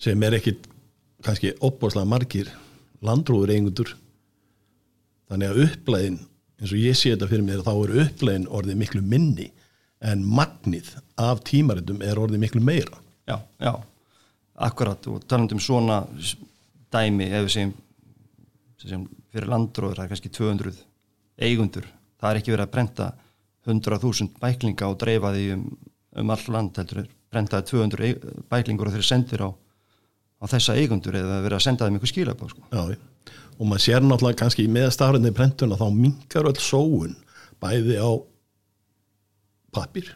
sem 0.02 0.22
er 0.26 0.36
ekki 0.38 0.56
kannski 1.22 1.52
opbáslega 1.62 2.08
margir 2.08 2.50
landrúður 3.04 3.52
eigundur 3.54 3.92
þannig 5.32 5.50
að 5.50 5.62
upplæðin 5.66 6.20
eins 6.62 6.72
og 6.72 6.78
ég 6.78 6.98
sé 6.98 7.12
þetta 7.14 7.28
fyrir 7.30 7.46
mér 7.46 7.64
þá 7.66 7.72
er 7.72 7.94
upplæðin 8.04 8.50
orðið 8.52 8.80
miklu 8.82 9.02
minni 9.02 9.48
en 10.02 10.22
magnið 10.26 10.92
af 11.20 11.42
tímaritum 11.46 12.02
er 12.04 12.18
orðið 12.18 12.42
miklu 12.42 12.62
meira. 12.64 12.98
Já, 13.26 13.38
já, 13.62 13.72
akkurat 14.66 15.06
og 15.10 15.24
talandum 15.30 15.62
svona 15.62 16.02
dæmi 16.92 17.28
ef 17.30 17.46
við 17.46 17.52
segjum, 17.54 17.74
segjum 18.82 19.04
fyrir 19.32 19.50
landróður, 19.50 20.00
það 20.00 20.04
er 20.04 20.12
kannski 20.12 20.32
200 20.36 20.80
eigundur, 21.42 21.86
það 22.20 22.30
er 22.30 22.40
ekki 22.40 22.54
verið 22.54 22.66
að 22.66 22.74
brenda 22.74 23.08
100.000 23.62 24.42
bæklinga 24.42 24.90
og 24.90 24.98
dreifa 24.98 25.30
því 25.34 25.46
um, 25.54 25.64
um 26.18 26.34
all 26.34 26.46
land 26.50 26.78
heldur, 26.82 27.06
brendaði 27.32 27.70
200 27.70 28.12
bæklingur 28.50 28.90
og 28.90 28.96
þeir 28.96 29.06
sendir 29.06 29.46
á, 29.46 29.50
á 29.50 30.44
þessa 30.50 30.76
eigundur 30.78 31.16
eða 31.18 31.40
verið 31.46 31.60
að 31.60 31.66
senda 31.68 31.86
þeim 31.86 31.98
eitthvað 31.98 32.12
skila 32.12 32.36
på 32.38 32.50
sko. 32.50 32.66
Já, 32.74 32.82
og 33.58 33.68
maður 33.68 33.84
sér 33.84 34.04
náttúrulega 34.04 34.40
kannski 34.42 34.66
með 34.70 34.90
stafrænni 34.96 35.32
brendun 35.34 35.74
að 35.74 35.84
þá 35.84 35.88
mingar 35.96 36.48
öll 36.50 36.60
sóun 36.62 37.14
bæði 37.62 37.98
á 38.00 38.10
pappir 39.72 40.10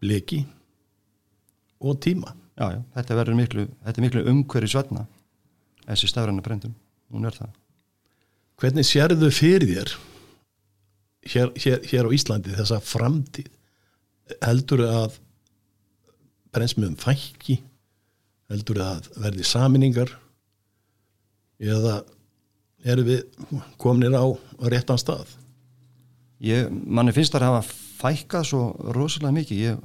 bleki 0.00 0.44
og 1.84 2.00
tíma. 2.00 2.32
Já, 2.54 2.70
já, 2.70 2.80
þetta 2.94 3.18
verður 3.18 3.38
miklu, 3.38 3.66
miklu 4.04 4.24
umhverju 4.30 4.70
svetna 4.70 5.06
þessi 5.84 6.08
stafræna 6.08 6.44
brendum, 6.44 6.74
hún 7.12 7.26
er 7.28 7.36
það. 7.36 7.52
Hvernig 8.60 8.86
sérðu 8.86 9.30
fyrir 9.34 9.66
þér 9.72 9.94
hér, 11.32 11.52
hér, 11.58 11.80
hér 11.90 12.08
á 12.08 12.14
Íslandi 12.14 12.54
þessa 12.54 12.80
framtíð? 12.84 13.50
Heldur 14.40 14.84
að 14.86 15.18
brennsmiðum 16.54 16.96
fækki 17.00 17.58
heldur 18.52 18.80
að 18.84 19.08
verði 19.18 19.46
saminningar 19.48 20.12
eða 21.62 22.02
eru 22.84 23.06
við 23.06 23.22
kominir 23.80 24.16
á 24.16 24.24
réttan 24.70 25.00
stað? 25.00 25.30
Ég, 26.44 26.68
manni 26.68 27.14
finnst 27.16 27.32
það 27.32 27.46
að 27.46 27.54
hafa 27.54 27.76
fækkað 28.02 28.48
svo 28.50 28.62
rosalega 28.96 29.36
mikið. 29.38 29.62
Ég 29.64 29.78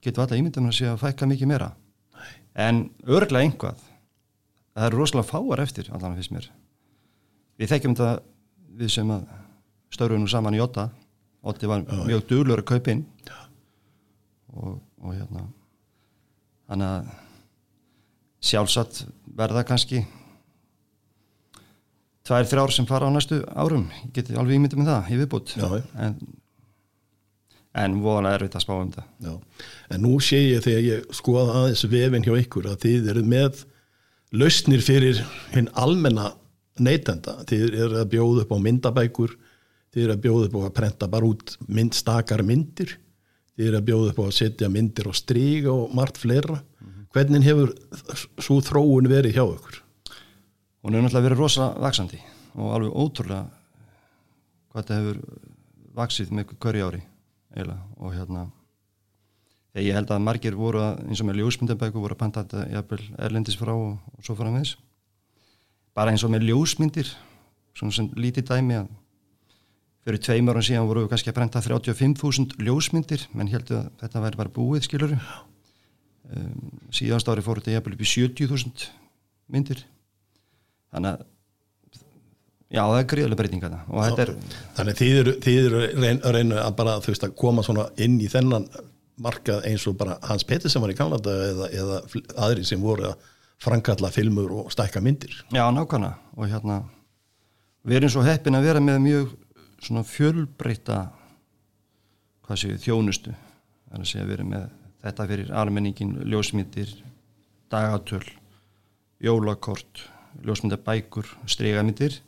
get 0.00 0.18
alltaf 0.18 0.38
ímyndum 0.38 0.70
að 0.70 0.78
sé 0.78 0.88
að 0.88 1.02
fækka 1.02 1.28
mikið 1.28 1.50
meira. 1.50 1.74
Nei. 2.16 2.32
en 2.66 2.80
örglega 3.06 3.44
einhvað 3.44 3.82
það 4.74 4.86
er 4.86 4.96
rosalega 4.96 5.28
fáar 5.28 5.62
eftir 5.64 5.90
allan 5.92 6.16
fyrst 6.16 6.32
mér. 6.34 6.48
Við 7.60 7.74
þekkjum 7.74 7.96
þetta 7.98 8.22
við 8.80 8.92
sem 8.94 9.12
að 9.12 9.28
störuðum 9.92 10.28
saman 10.30 10.56
í 10.56 10.62
Óta 10.62 10.88
Óti 11.40 11.66
var 11.66 11.84
Já, 11.88 12.04
mjög 12.04 12.26
duglur 12.28 12.60
að 12.60 12.68
kaupa 12.68 12.92
inn. 12.92 13.06
Og, 14.52 14.76
og 15.00 15.14
hérna. 15.14 15.46
Þannig 16.68 16.90
að 16.90 17.12
sjálfsagt 18.50 19.00
verða 19.36 19.64
kannski 19.68 20.02
tvær, 22.30 22.46
þrjár 22.46 22.74
sem 22.74 22.86
fara 22.88 23.10
á 23.10 23.14
næstu 23.14 23.40
árum. 23.50 23.88
Ég 24.04 24.14
geti 24.14 24.38
alveg 24.38 24.60
ímyndið 24.60 24.80
með 24.80 24.92
það 24.92 25.10
í 25.10 25.18
viðbútt 25.20 25.54
en, 25.58 26.14
en 27.82 27.98
voðalega 28.04 28.38
er 28.38 28.46
þetta 28.46 28.60
að 28.60 28.66
spá 28.66 28.72
um 28.76 28.94
það 28.94 29.26
Já. 29.26 29.34
en 29.90 30.04
nú 30.06 30.14
sé 30.24 30.40
ég 30.44 30.64
þegar 30.66 30.86
ég 30.86 31.12
skoða 31.18 31.58
aðeins 31.60 31.84
vefin 31.90 32.26
hjá 32.26 32.32
ykkur 32.38 32.70
að 32.70 32.80
þið 32.86 33.10
eru 33.14 33.26
með 33.34 33.64
lausnir 34.30 34.82
fyrir 34.86 35.22
hinn 35.54 35.70
almenna 35.74 36.30
neytenda, 36.80 37.40
þið 37.50 37.76
eru 37.84 38.00
að 38.00 38.10
bjóða 38.14 38.44
upp 38.46 38.52
á 38.54 38.58
myndabækur 38.64 39.36
þið 39.90 40.04
eru 40.04 40.14
að 40.14 40.24
bjóða 40.24 40.48
upp 40.48 40.54
á 40.56 40.60
að 40.62 40.74
prenta 40.78 41.08
bara 41.10 41.28
út 41.28 41.56
myndstakar 41.66 42.44
myndir 42.46 42.94
þið 43.60 43.68
eru 43.68 43.80
að 43.80 43.86
bjóða 43.90 44.10
upp 44.12 44.20
á 44.22 44.24
að 44.24 44.36
setja 44.38 44.70
myndir 44.72 45.10
og 45.10 45.18
stríga 45.18 45.72
og 45.74 45.94
margt 45.96 46.20
fleira. 46.22 46.62
Hvernig 47.10 47.44
hefur 47.44 47.74
svo 48.38 48.60
þróun 48.62 49.10
verið 49.10 49.36
hjá 49.36 49.42
okkur? 49.44 49.80
Hún 50.80 50.94
hefur 50.94 51.04
náttúrulega 51.04 51.26
verið 51.28 51.40
rosa 51.42 51.66
vaksandi 51.76 52.20
og 52.56 52.74
alveg 52.74 52.94
ótrúlega 52.96 53.42
hvað 54.70 54.82
þetta 54.82 54.98
hefur 55.00 55.18
vaksið 55.98 56.32
með 56.32 56.54
hverju 56.56 56.86
ári 56.86 57.02
eiginlega. 57.50 57.82
og 57.98 58.14
hérna 58.14 58.46
ég 59.78 59.94
held 59.94 60.10
að 60.10 60.22
margir 60.24 60.56
voru 60.58 60.80
að, 60.82 61.02
eins 61.08 61.20
og 61.20 61.28
með 61.28 61.42
ljósmyndabæku 61.42 62.02
voru 62.02 62.16
að 62.16 62.22
panta 62.22 62.44
þetta 62.44 62.98
erlendis 63.26 63.58
frá 63.58 63.74
og, 63.74 63.98
og 64.16 64.24
svo 64.24 64.38
fara 64.38 64.54
með 64.54 64.64
þess 64.64 64.78
bara 65.94 66.14
eins 66.14 66.24
og 66.24 66.32
með 66.32 66.48
ljósmyndir 66.48 67.12
svona 67.76 67.94
sem 67.94 68.10
lítið 68.16 68.48
dæmi 68.50 68.80
að 68.80 68.90
fyrir 70.06 70.22
tveim 70.24 70.48
ára 70.48 70.64
síðan 70.64 70.88
voru 70.88 71.04
við 71.04 71.12
kannski 71.12 71.30
að 71.30 71.38
brenda 71.38 71.62
35.000 71.62 72.64
ljósmyndir 72.64 73.26
menn 73.36 73.52
heldur 73.52 73.82
að 73.82 73.90
þetta 74.00 74.24
væri 74.24 74.40
bara 74.40 74.54
búið 74.56 74.86
skiluru 74.86 75.18
um, 75.20 76.70
síðanst 76.94 77.28
ári 77.28 77.44
fór 77.44 77.60
þetta 77.60 77.76
jæfnvel 77.76 77.98
upp 77.98 78.06
í 78.06 78.12
70.000 78.14 78.88
myndir 79.50 79.84
þannig 80.94 81.10
að 81.10 81.26
já 82.70 82.82
það 82.84 83.00
er 83.00 83.08
gríðilega 83.12 83.40
breytinga 83.40 83.70
það 83.88 84.22
er... 84.24 84.32
þannig 84.76 85.00
þið 85.00 85.18
eru, 85.22 85.34
þið 85.42 85.58
eru 85.64 85.82
reyn, 86.04 86.22
að 86.22 86.36
reyna 86.36 86.62
að 86.62 86.78
bara 86.78 87.00
þú 87.02 87.12
veist 87.12 87.26
að 87.26 87.36
koma 87.40 87.66
svona 87.66 87.88
inn 88.00 88.20
í 88.22 88.30
þennan 88.30 88.68
markað 89.20 89.66
eins 89.68 89.84
og 89.90 89.98
bara 90.00 90.16
Hans 90.24 90.46
Petter 90.48 90.72
sem 90.72 90.82
var 90.82 90.92
í 90.92 90.96
Kanada 90.98 91.34
eða, 91.50 91.68
eða 91.76 92.00
aðri 92.40 92.64
sem 92.66 92.80
voru 92.82 93.10
að 93.10 93.28
frankalla 93.60 94.08
filmur 94.12 94.52
og 94.62 94.72
stækka 94.72 95.02
myndir. 95.04 95.34
Já 95.52 95.66
nákvæmlega. 95.74 96.16
Og 96.36 96.48
hérna 96.48 96.80
við 97.84 98.00
erum 98.00 98.12
svo 98.14 98.24
heppin 98.24 98.56
að 98.56 98.68
vera 98.70 98.80
með 98.84 99.00
mjög 99.04 99.34
svona 99.80 100.04
fjölbreyta 100.08 101.00
hvað 102.46 102.62
séu 102.62 102.78
þjónustu. 102.80 103.34
Er 103.90 104.00
að 104.00 104.08
segja 104.08 104.24
að 104.24 104.30
við 104.30 104.38
erum 104.38 104.52
með 104.54 104.68
þetta 105.04 105.28
fyrir 105.28 105.52
almenningin, 105.56 106.16
ljósmyndir 106.28 106.94
dagatöl 107.70 108.24
jólakort, 109.20 110.06
ljósmyndabækur 110.46 111.30
stregamyndir 111.50 112.18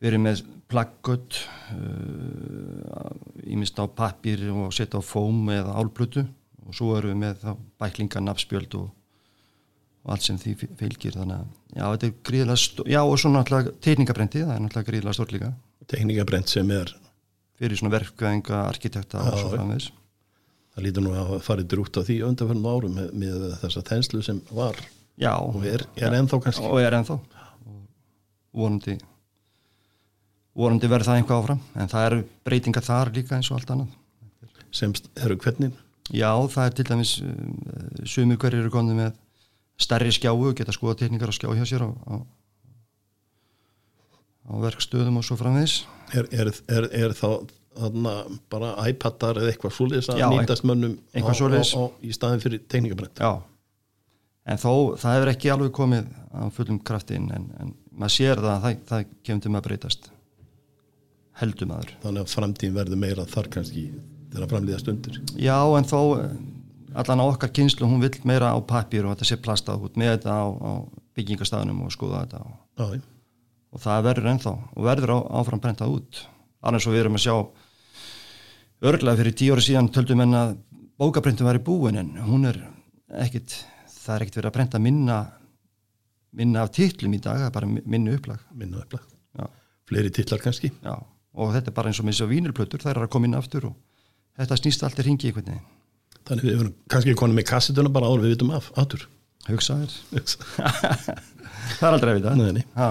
við 0.00 0.10
erum 0.10 0.26
með 0.26 0.42
plaggött 0.70 1.38
ímist 3.44 3.78
uh, 3.78 3.84
á 3.84 3.88
pappir 3.88 4.42
og 4.52 4.74
setja 4.74 5.00
á 5.00 5.02
fóm 5.04 5.48
eða 5.54 5.76
álblutu 5.80 6.24
og 6.64 6.76
svo 6.76 6.94
erum 6.98 7.14
við 7.14 7.20
með 7.22 7.40
þá 7.42 7.50
bæklingar, 7.82 8.24
nafspjöld 8.24 8.76
og, 8.80 8.86
og 10.04 10.14
allt 10.14 10.26
sem 10.26 10.38
því 10.40 10.54
fylgir. 10.80 11.16
Þannig 11.18 11.40
að 11.40 11.48
já, 11.78 11.84
þetta 11.84 12.08
er 12.08 12.14
gríðilega 12.30 12.88
já 12.94 13.00
og 13.02 13.18
svo 13.20 13.32
náttúrulega 13.32 13.74
teikningabrenti 13.84 14.44
það 14.44 14.54
er 14.54 14.64
náttúrulega 14.64 14.90
gríðilega 14.90 15.18
stór 15.18 15.34
líka. 15.36 15.52
Teikningabrent 15.92 16.52
sem 16.52 16.72
er 16.72 16.94
fyrir 17.60 17.78
svona 17.78 17.94
verkvæðinga, 17.94 18.64
arkitekta 18.72 19.20
og 19.22 19.38
svo 19.38 19.52
framvegs 19.52 19.92
það 20.74 20.86
lítur 20.88 21.04
nú 21.06 21.14
að 21.14 21.32
farið 21.46 21.70
drútt 21.70 21.98
á 21.98 22.02
því 22.02 22.16
undanfjörnum 22.28 22.70
árum 22.70 22.96
með, 22.98 23.10
með 23.22 23.42
þessa 23.60 23.82
þenslu 23.86 24.22
sem 24.26 24.40
var 24.50 24.80
já, 25.20 25.32
og 25.38 25.64
er, 25.68 25.86
er 25.96 26.18
ennþá 26.20 26.40
kannski. 26.44 26.68
Og 26.68 26.80
er 26.82 26.98
ennþá. 27.00 27.18
Vonandi 28.54 28.98
vonandi 30.54 30.90
verður 30.90 31.10
það 31.10 31.20
einhvað 31.20 31.40
áfram. 31.42 31.62
En 31.74 31.90
það 31.90 32.06
eru 32.08 32.20
breytingar 32.46 32.86
þar 32.86 33.10
líka 33.16 33.38
eins 33.38 33.50
og 33.50 33.58
allt 33.58 33.74
annað. 33.74 33.98
Sem 34.74 34.94
eru 35.22 35.36
hvernig? 35.42 35.74
Já, 36.14 36.30
það 36.52 36.68
er 36.68 36.76
til 36.78 36.86
dæmis 36.90 37.16
um, 37.24 37.58
sumir 38.06 38.38
hverjir 38.40 38.64
eru 38.64 38.72
konið 38.74 38.98
með 38.98 39.12
stærri 39.80 40.12
skjáu, 40.14 40.52
geta 40.56 40.74
skoða 40.74 40.98
tekníkar 41.00 41.32
að 41.32 41.38
skjá 41.38 41.50
hjá 41.56 41.64
sér 41.66 41.86
á, 41.86 41.90
á, 41.90 42.14
á 44.50 44.54
verkstöðum 44.66 45.18
og 45.18 45.26
svo 45.26 45.38
framvegs 45.40 45.82
Er, 46.14 46.28
er, 46.36 46.50
er, 46.70 46.86
er 46.92 47.14
þá 47.16 47.48
þarna 47.74 48.12
bara 48.52 48.74
iPadar 48.90 49.40
eða 49.40 49.54
eitthvað 49.54 49.74
svoleiðis 49.78 50.10
að 50.12 50.20
nýtast 50.36 50.66
mönnum 50.68 50.98
á, 51.16 51.24
á, 51.24 51.64
á, 51.64 51.84
í 52.04 52.12
staðin 52.14 52.44
fyrir 52.44 52.62
tekníkabrent 52.70 53.24
Já, 53.24 53.40
en 54.44 54.60
þó 54.60 54.72
það 55.00 55.16
hefur 55.16 55.32
ekki 55.32 55.52
alveg 55.54 55.76
komið 55.76 56.10
á 56.34 56.42
fullum 56.54 56.80
kraftin 56.84 57.30
en, 57.34 57.46
en 57.60 57.72
maður 57.94 58.16
sér 58.16 58.42
það 58.42 58.50
að 58.54 58.64
það, 58.64 58.82
það 58.90 59.06
kemur 59.26 59.44
til 59.44 59.52
maður 59.52 59.62
að 59.64 59.68
breytast. 59.70 60.10
Heldum 61.34 61.72
aður 61.74 61.94
Þannig 62.02 62.24
að 62.24 62.34
framtíðin 62.34 62.76
verður 62.76 63.00
meira 63.02 63.24
þar 63.30 63.48
kannski 63.56 63.86
þegar 64.34 64.50
framlýða 64.52 64.82
stundir. 64.82 65.16
Já, 65.38 65.56
en 65.78 65.88
þó 65.88 66.00
allan 66.94 67.22
á 67.22 67.26
okkar 67.26 67.52
kynslu 67.54 67.88
hún 67.90 68.02
vil 68.02 68.12
meira 68.28 68.52
á 68.54 68.58
pappir 68.62 69.06
og 69.06 69.14
þetta 69.14 69.28
sé 69.30 69.40
plastað 69.42 69.88
út 69.88 69.98
með 69.98 70.16
þetta 70.16 70.36
á, 70.38 70.44
á 70.46 70.72
byggingastafnum 71.18 71.82
og 71.86 71.94
skoða 71.94 72.22
þetta 72.24 72.42
og, 72.44 72.94
og 73.74 73.82
það 73.82 74.06
verður 74.08 74.30
ennþá 74.34 74.54
og 74.54 74.86
verður 74.86 75.14
áfram 75.40 75.62
brentað 75.62 75.96
út. 75.98 76.22
Annars 76.64 76.86
svo 76.86 76.94
við 76.94 77.04
erum 77.04 77.18
að 77.18 77.26
sjá 77.26 77.34
örglega 78.84 79.20
fyrir 79.20 79.36
tíu 79.38 79.54
ári 79.54 79.66
síðan 79.66 79.90
töldum 79.94 80.22
en 80.24 80.38
að 80.38 80.56
bókabrentum 81.00 81.48
var 81.48 81.58
í 81.58 81.64
búin 81.64 81.98
en 81.98 82.14
hún 82.26 82.46
er 82.50 82.60
ekkit 83.24 83.56
það 84.04 84.14
er 84.16 84.24
ekkit 84.24 84.38
verið 84.40 84.50
að 84.50 84.56
brenta 84.58 84.80
minna 84.82 85.18
minna 86.34 86.64
af 86.66 86.72
titlum 86.74 87.14
í 87.14 87.20
dag 87.22 87.38
það 87.40 87.48
er 87.48 87.54
bara 87.54 87.70
minna 87.70 88.14
upplag. 88.18 88.42
Minna 88.58 88.82
upplag, 88.82 89.04
Já. 89.38 89.46
fleiri 89.88 90.10
titlar 90.14 90.42
kannski. 90.42 90.72
Já. 90.82 90.94
og 91.34 91.50
þetta 91.54 91.70
er 91.70 91.74
bara 91.76 91.90
eins 91.90 91.98
og 91.98 92.06
með 92.06 92.14
þessu 92.14 92.30
vínilplötur 92.30 92.82
það 92.82 92.92
er 92.92 93.00
að 93.02 93.10
koma 93.14 93.26
inn 93.26 93.38
aftur 93.38 93.64
og 93.70 93.74
þetta 94.38 94.58
snýst 94.60 94.84
allt 94.86 95.00
í 95.02 95.06
ringi 95.06 95.30
í 95.30 95.34
hvernig 95.34 95.64
þannig 96.28 96.46
við 96.46 96.54
erum 96.54 96.74
kannski 96.90 97.16
konið 97.18 97.38
með 97.40 97.48
kassetuna 97.50 97.90
bara 97.92 98.10
áður 98.10 98.24
við 98.24 98.34
vitum 98.36 98.54
af 98.54 98.70
aftur. 98.80 99.08
Hugsaður 99.48 99.92
það 101.78 101.88
er 101.88 101.90
aldrei 101.90 102.14
að 102.14 102.20
vita. 102.20 102.88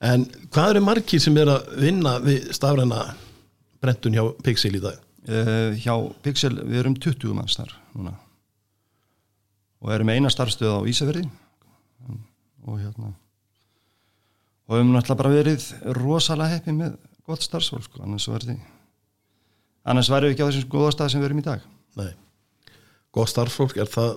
En 0.00 0.24
hvað 0.48 0.70
eru 0.72 0.84
margir 0.86 1.20
sem 1.20 1.36
er 1.36 1.50
að 1.52 1.74
vinna 1.82 2.14
við 2.24 2.48
stafræna 2.56 3.02
brentun 3.82 4.16
hjá 4.16 4.22
Pixel 4.46 4.72
í 4.78 4.80
dag? 4.80 4.96
Uh, 5.28 5.76
hjá 5.76 5.92
Pixel, 6.24 6.54
við 6.64 6.80
erum 6.80 6.96
20 6.96 7.36
manns 7.36 7.58
þar 7.60 7.74
núna 7.92 8.14
og 9.80 9.94
erum 9.94 10.12
eina 10.12 10.32
starfstöð 10.32 10.76
á 10.76 10.80
Ísafjörði 10.90 11.26
og 12.68 12.80
hérna 12.80 13.14
og 14.70 14.76
við 14.76 14.82
hefum 14.82 14.92
náttúrulega 14.94 15.20
bara 15.22 15.34
verið 15.34 15.68
rosalega 15.98 16.56
heppið 16.56 16.76
með 16.78 16.98
gott 17.26 17.44
starfsfólk 17.46 17.86
sko, 17.88 18.02
annars 18.04 18.28
verði 18.30 18.58
annars 19.88 20.10
verðum 20.12 20.30
við 20.30 20.36
ekki 20.36 20.46
á 20.46 20.48
þessum 20.50 20.72
góða 20.74 20.92
stað 20.94 21.12
sem 21.12 21.22
við 21.22 21.30
erum 21.30 21.42
í 21.42 21.46
dag. 21.46 21.64
Nei, 21.98 22.10
gott 23.16 23.32
starfsfólk 23.32 23.78
er 23.80 23.90
það 23.90 24.10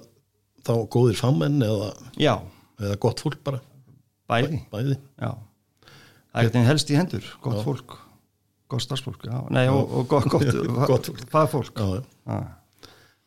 þá 0.63 0.73
góðir 0.93 1.19
fagmenn 1.19 1.65
eða, 1.65 1.91
eða 2.19 2.99
gott 3.03 3.23
fólk 3.23 3.41
bara? 3.45 3.61
Bæði, 4.29 4.61
Bæði. 4.71 4.97
Það 6.33 6.57
er 6.61 6.67
helst 6.69 6.91
í 6.91 6.97
hendur, 6.97 7.29
gott 7.43 7.59
Já. 7.59 7.63
fólk 7.67 7.97
gott 8.73 8.81
starfsfólk 8.85 9.25
Nei, 9.53 9.67
og, 9.69 9.83
og 9.99 10.07
gott, 10.09 10.29
gott 10.89 11.09
fagfólk 11.33 11.83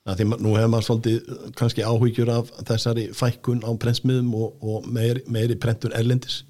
Því 0.06 0.26
nú 0.38 0.52
hefur 0.54 0.70
maður 0.70 0.86
svolítið 0.86 1.38
kannski 1.58 1.82
áhyggjur 1.82 2.30
af 2.30 2.50
þessari 2.68 3.08
fækkun 3.16 3.64
á 3.66 3.74
prensmiðum 3.82 4.28
og, 4.38 4.52
og 4.62 4.86
meiri, 4.86 5.24
meiri 5.26 5.56
prentun 5.58 5.94
erlendis. 5.98 6.44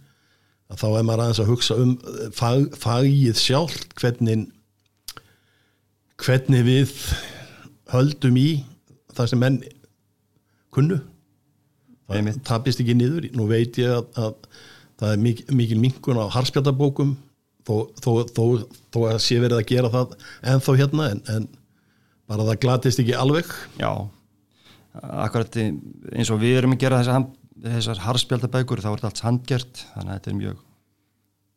Að 0.69 0.83
þá 0.83 0.87
er 0.91 1.07
maður 1.09 1.23
aðeins 1.25 1.41
að 1.41 1.51
hugsa 1.53 1.79
um 1.81 1.95
fag, 2.37 2.67
fagið 2.77 3.41
sjálf 3.41 3.79
hvernig 3.97 4.45
hvernig 6.21 6.65
við 6.67 6.95
höldum 7.93 8.39
í 8.41 8.49
það 9.17 9.33
sem 9.33 9.41
menn 9.41 9.61
kunnu. 10.75 11.01
Það 12.07 12.33
tapist 12.47 12.83
ekki 12.83 12.97
niður 12.97 13.31
nú 13.35 13.49
veit 13.49 13.79
ég 13.81 13.95
að, 13.97 14.11
að 14.21 14.35
það 15.01 15.13
er 15.15 15.23
mikil, 15.23 15.47
mikil 15.57 15.79
minkun 15.81 16.21
á 16.21 16.29
harspjaldabókum 16.35 17.17
þó, 17.67 17.89
þó, 18.03 18.11
þó, 18.37 18.45
þó 18.93 19.01
að 19.09 19.23
sé 19.25 19.39
verið 19.43 19.63
að 19.63 19.71
gera 19.73 19.93
það 19.93 20.15
ennþá 20.53 20.77
hérna 20.81 21.09
en, 21.15 21.23
en 21.33 21.49
bara 22.31 22.47
það 22.51 22.61
glatist 22.63 23.03
ekki 23.03 23.17
alveg. 23.17 23.51
Já, 23.81 23.91
akkurat 25.27 25.59
eins 25.63 26.31
og 26.33 26.41
við 26.43 26.61
erum 26.61 26.77
að 26.77 26.83
gera 26.85 27.03
þessar, 27.03 27.27
þessar 27.67 28.05
harspjaldabækur 28.07 28.83
þá 28.85 28.89
er 28.91 28.97
þetta 28.97 29.11
allt 29.13 29.27
handgjert 29.27 29.83
þannig 29.95 30.09
að 30.11 30.17
þetta 30.17 30.33
er 30.33 30.41
mjög 30.41 30.65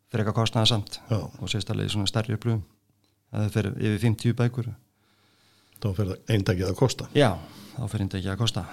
freka 0.09 0.33
kostnaða 0.33 0.71
samt 0.71 0.99
Já. 1.09 1.19
og 1.21 1.49
sérstaklega 1.51 1.89
í 1.89 1.93
svona 1.93 2.09
stærri 2.09 2.35
upplöfum 2.37 2.63
það 3.29 3.51
fer 3.53 3.69
yfir 3.75 3.99
50 4.05 4.37
bækur. 4.37 4.71
Þá 5.79 5.87
fyrir 5.95 6.09
það 6.11 6.33
eintakið 6.35 6.67
að 6.67 6.77
kosta. 6.79 7.07
Já, 7.15 7.29
þá 7.75 7.83
þetta 7.93 8.19
ekki 8.19 8.31
að 8.33 8.41
kosta. 8.41 8.65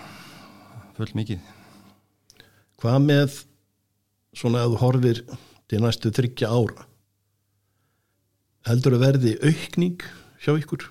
Full 0.96 1.12
mikið. 1.18 1.52
Hvað 2.80 2.98
með 3.04 3.36
svona 4.36 4.64
að 4.64 4.74
þú 4.74 4.80
horfir 4.82 5.22
til 5.70 5.82
næstu 5.84 6.12
þryggja 6.16 6.50
ára? 6.50 6.86
Heldur 8.66 8.96
að 8.96 9.04
verði 9.04 9.36
aukning 9.46 10.02
hjá 10.42 10.56
ykkur 10.56 10.88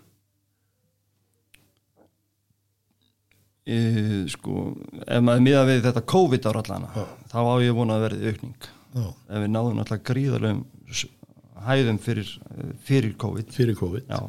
e, 3.66 3.78
sko, 4.32 4.70
ef 5.06 5.26
maður 5.26 5.44
miða 5.46 5.66
við 5.70 5.84
þetta 5.88 6.06
COVID 6.14 6.48
ára 6.50 6.64
allana 6.64 6.90
Já. 6.96 7.04
þá 7.34 7.38
á 7.42 7.56
ég 7.66 7.78
vona 7.78 7.98
að 7.98 8.08
verði 8.08 8.32
aukning. 8.32 8.72
Já, 8.96 9.06
ef 9.06 9.44
við 9.44 9.52
náðum 9.52 9.84
alltaf 9.84 10.04
gríðarlegum 10.08 10.66
hæðum 11.66 12.00
fyrir, 12.02 12.34
fyrir 12.86 13.16
COVID. 13.22 13.54
Fyrir 13.54 13.78
COVID. 13.80 14.10
Já. 14.10 14.20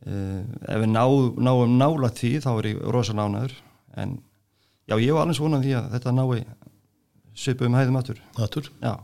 Uh, 0.00 0.42
ef 0.64 0.80
við 0.80 0.90
ná, 0.94 1.02
náum 1.44 1.76
nála 1.76 2.08
því 2.16 2.32
þá 2.40 2.50
er 2.54 2.68
ég 2.70 2.84
rosalega 2.88 3.28
ánæður 3.28 3.56
en 4.00 4.14
já, 4.88 4.94
ég 4.96 5.12
var 5.12 5.26
alveg 5.26 5.36
svona 5.36 5.60
því 5.60 5.74
að 5.76 5.90
þetta 5.92 6.14
nái 6.16 6.44
hæðum 7.76 7.98
Natur, 8.38 8.70
já, 8.80 8.94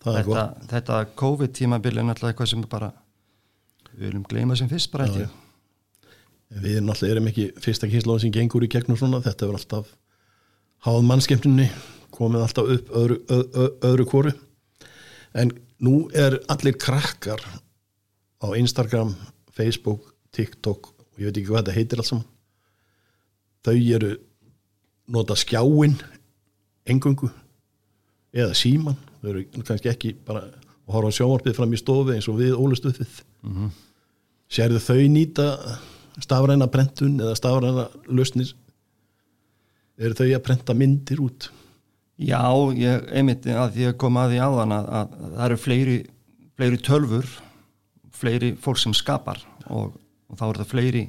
það 0.00 0.16
er 0.16 0.24
þetta, 0.24 0.44
þetta 0.72 1.00
COVID 1.20 1.52
tímabil 1.60 1.92
er 2.00 2.08
náttúrulega 2.08 2.32
eitthvað 2.32 2.50
sem 2.54 2.64
bara 2.72 2.90
við 3.92 4.06
viljum 4.06 4.24
gleyma 4.32 4.56
sem 4.56 4.72
fyrst 4.72 4.88
bara 4.94 5.10
ég 5.12 5.43
Við 6.52 6.80
náttúrulega 6.84 7.16
erum 7.16 7.28
ekki 7.30 7.46
fyrsta 7.62 7.88
kynsláðin 7.90 8.26
sem 8.26 8.34
gengur 8.34 8.64
í 8.64 8.70
gegnum 8.70 8.98
svona, 8.98 9.22
þetta 9.24 9.46
er 9.46 9.58
alltaf 9.58 9.92
háð 10.84 11.06
mannskemtunni, 11.08 11.68
komið 12.14 12.44
alltaf 12.44 12.72
upp 12.76 12.90
öðru, 12.94 13.20
öð, 13.32 13.44
öð, 13.62 13.70
öðru 13.88 14.06
kóru. 14.10 14.34
En 15.34 15.50
nú 15.82 16.04
er 16.14 16.36
allir 16.52 16.76
krakkar 16.78 17.40
á 18.44 18.46
Instagram, 18.58 19.14
Facebook, 19.56 20.12
TikTok 20.34 20.92
og 20.92 21.22
ég 21.22 21.30
veit 21.30 21.40
ekki 21.40 21.48
hvað 21.50 21.62
þetta 21.62 21.78
heitir 21.78 22.02
alls 22.02 22.12
saman. 22.12 22.28
Þau 23.64 23.76
eru 23.96 24.12
nota 25.14 25.36
skjáin 25.38 25.96
engungu 26.90 27.30
eða 28.34 28.54
síman, 28.58 28.98
þau 29.22 29.30
eru 29.32 29.44
kannski 29.64 29.90
ekki 29.90 30.12
bara 30.26 30.44
að 30.44 30.94
horfa 30.94 31.10
á 31.10 31.16
sjónvarpið 31.18 31.56
fram 31.56 31.72
í 31.72 31.80
stofi 31.80 32.16
eins 32.16 32.28
og 32.28 32.38
við 32.42 32.56
ólust 32.58 32.86
upp 32.90 33.00
við. 33.00 33.18
Sérðu 34.52 34.82
þau 34.84 35.00
nýta 35.08 35.48
stafræna 36.22 36.68
brentun 36.70 37.18
eða 37.18 37.34
stafræna 37.38 37.88
lausnir 38.06 38.52
eru 39.98 40.14
þau 40.18 40.26
að 40.28 40.44
brenta 40.46 40.76
myndir 40.76 41.22
út? 41.24 41.48
Já, 42.14 42.46
ég 42.78 43.08
einmitt 43.10 43.46
að 43.50 43.80
ég 43.82 43.96
kom 43.98 44.20
að 44.20 44.34
því 44.34 44.44
áðan 44.46 44.76
að, 44.76 44.92
að 45.00 45.16
það 45.24 45.44
eru 45.48 45.58
fleiri, 45.58 45.96
fleiri 46.54 46.78
tölfur 46.86 47.32
fleiri 48.14 48.54
fólk 48.60 48.78
sem 48.80 48.94
skapar 48.96 49.40
og, 49.66 49.96
og 50.30 50.38
þá 50.38 50.44
er 50.46 50.60
það 50.62 50.70
fleiri 50.70 51.04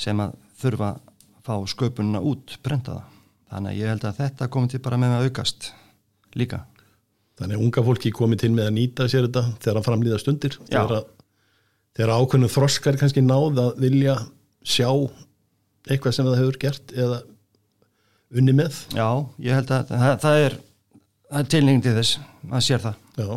sem 0.00 0.20
að 0.22 0.34
þurfa 0.62 0.90
að 0.96 1.08
fá 1.42 1.54
sköpununa 1.72 2.22
út, 2.22 2.56
brenta 2.62 2.96
það. 2.96 3.16
Þannig 3.52 3.72
að 3.72 3.78
ég 3.80 3.90
held 3.92 4.04
að 4.08 4.20
þetta 4.20 4.50
komið 4.54 4.72
til 4.72 4.82
bara 4.84 4.98
með 5.02 5.14
að 5.16 5.24
aukast 5.28 5.68
líka. 6.38 6.62
Þannig 7.38 7.58
að 7.58 7.64
unga 7.66 7.84
fólki 7.88 8.12
komið 8.14 8.42
til 8.44 8.52
með 8.54 8.68
að 8.70 8.76
nýta 8.78 9.08
sér 9.10 9.26
þetta 9.26 9.42
þegar 9.58 9.80
að 9.80 9.88
framlýða 9.88 10.20
stundir 10.22 10.56
Já. 10.58 10.64
þegar, 10.70 10.94
að, 10.98 11.10
þegar 11.96 12.14
ákveðnum 12.16 12.52
þroskar 12.52 12.98
kannski 13.00 13.24
náð 13.24 13.60
að 13.62 13.82
vilja 13.82 14.16
sjá 14.64 14.88
eitthvað 15.90 16.16
sem 16.16 16.28
það 16.28 16.40
hefur 16.40 16.58
gert 16.62 16.94
eða 16.94 17.20
unni 18.32 18.54
með. 18.56 18.78
Já, 18.96 19.08
ég 19.44 19.58
held 19.58 19.72
að 19.74 19.92
það, 19.92 20.16
það 20.24 20.42
er, 20.46 20.58
er 21.38 21.48
tilningin 21.54 21.84
til 21.84 21.94
þess 21.98 22.18
að 22.48 22.66
sér 22.68 22.84
það, 22.86 23.00
Já, 23.18 23.30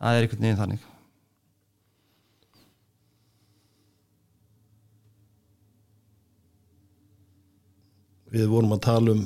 það 0.00 0.16
er 0.16 0.26
einhvern 0.26 0.46
veginn 0.46 0.62
þannig. 0.62 0.86
Við 8.30 8.50
vorum 8.50 8.76
að 8.76 8.84
tala 8.84 9.14
um 9.16 9.22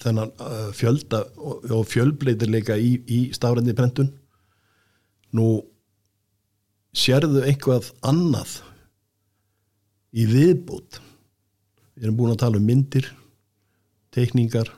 þennan 0.00 0.30
uh, 0.40 0.68
fjölda 0.76 1.24
og, 1.36 1.82
fjölbreytileika 1.90 2.78
í, 2.80 2.94
í 3.04 3.18
stafrændi 3.36 3.74
brentun 3.76 4.12
nú 5.36 5.48
sérðu 6.96 7.44
eitthvað 7.46 7.90
annað 8.06 8.58
í 10.16 10.24
viðbútt 10.28 11.00
við 11.98 12.06
erum 12.06 12.18
búin 12.18 12.34
að 12.34 12.42
tala 12.44 12.60
um 12.60 12.66
myndir 12.66 13.08
teikningar. 14.14 14.70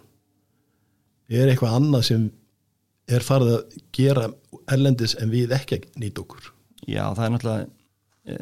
Er 1.31 1.51
eitthvað 1.51 1.77
annað 1.79 2.07
sem 2.09 2.25
er 3.11 3.25
farið 3.27 3.53
að 3.57 3.77
gera 3.94 4.29
erlendis 4.70 5.16
en 5.20 5.31
við 5.33 5.55
ekki 5.55 5.79
að 5.79 6.01
nýta 6.03 6.25
okkur? 6.25 6.51
Já, 6.88 7.05
það 7.14 7.25
er 7.25 7.33
náttúrulega 7.35 7.66
e, 8.25 8.38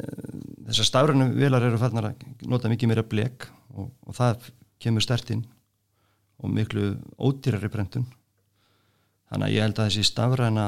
þessar 0.69 0.89
stafrænum 0.89 1.33
vilar 1.37 1.65
eru 1.67 1.81
farnar 1.81 2.11
að 2.11 2.23
nota 2.49 2.71
mikið 2.71 2.91
meira 2.91 3.05
blek 3.05 3.49
og, 3.75 3.89
og 4.07 4.17
það 4.17 4.49
kemur 4.81 5.05
stert 5.05 5.33
inn 5.35 5.43
og 6.39 6.53
miklu 6.55 6.93
ódýrari 7.19 7.69
brentun 7.71 8.07
þannig 9.29 9.49
að 9.49 9.55
ég 9.55 9.65
held 9.65 9.81
að 9.81 9.89
þessi 9.89 10.07
stafræna 10.07 10.67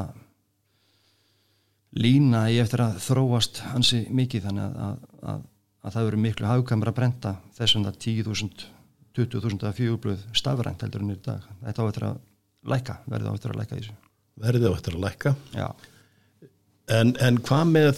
lína 1.98 2.46
ég 2.52 2.64
eftir 2.64 2.84
að 2.86 3.00
þróast 3.04 3.64
hansi 3.72 4.06
mikið 4.10 4.46
þannig 4.48 4.64
að, 4.68 4.76
að, 4.86 5.08
að, 5.34 5.42
að 5.82 5.96
það 5.96 6.08
verður 6.08 6.24
miklu 6.26 6.50
hagkamra 6.52 6.94
að 6.94 7.00
brenta 7.02 7.34
þessum 7.58 7.88
það 7.88 8.00
10.000 8.06 8.68
20.000 9.12 9.68
að 9.68 9.80
fjögubluð 9.82 10.22
stafrænt 10.40 10.84
heldur 10.86 11.02
en 11.04 11.12
í 11.12 11.18
dag. 11.20 11.48
Þetta 11.66 11.84
á 11.84 11.90
eftir 11.90 12.06
að 12.08 12.20
læka, 12.72 12.94
verði 13.12 13.28
á 13.28 13.36
eftir 13.36 13.52
að 13.52 13.58
læka 13.60 13.76
í 13.76 13.82
þessu. 13.82 13.96
Verðið 14.40 14.72
á 14.72 14.78
eftir 14.78 14.96
að 14.96 15.04
lækka? 15.04 15.34
Já, 15.52 15.68
En, 16.92 17.14
en 17.24 17.40
hvað 17.46 17.70
með 17.70 17.90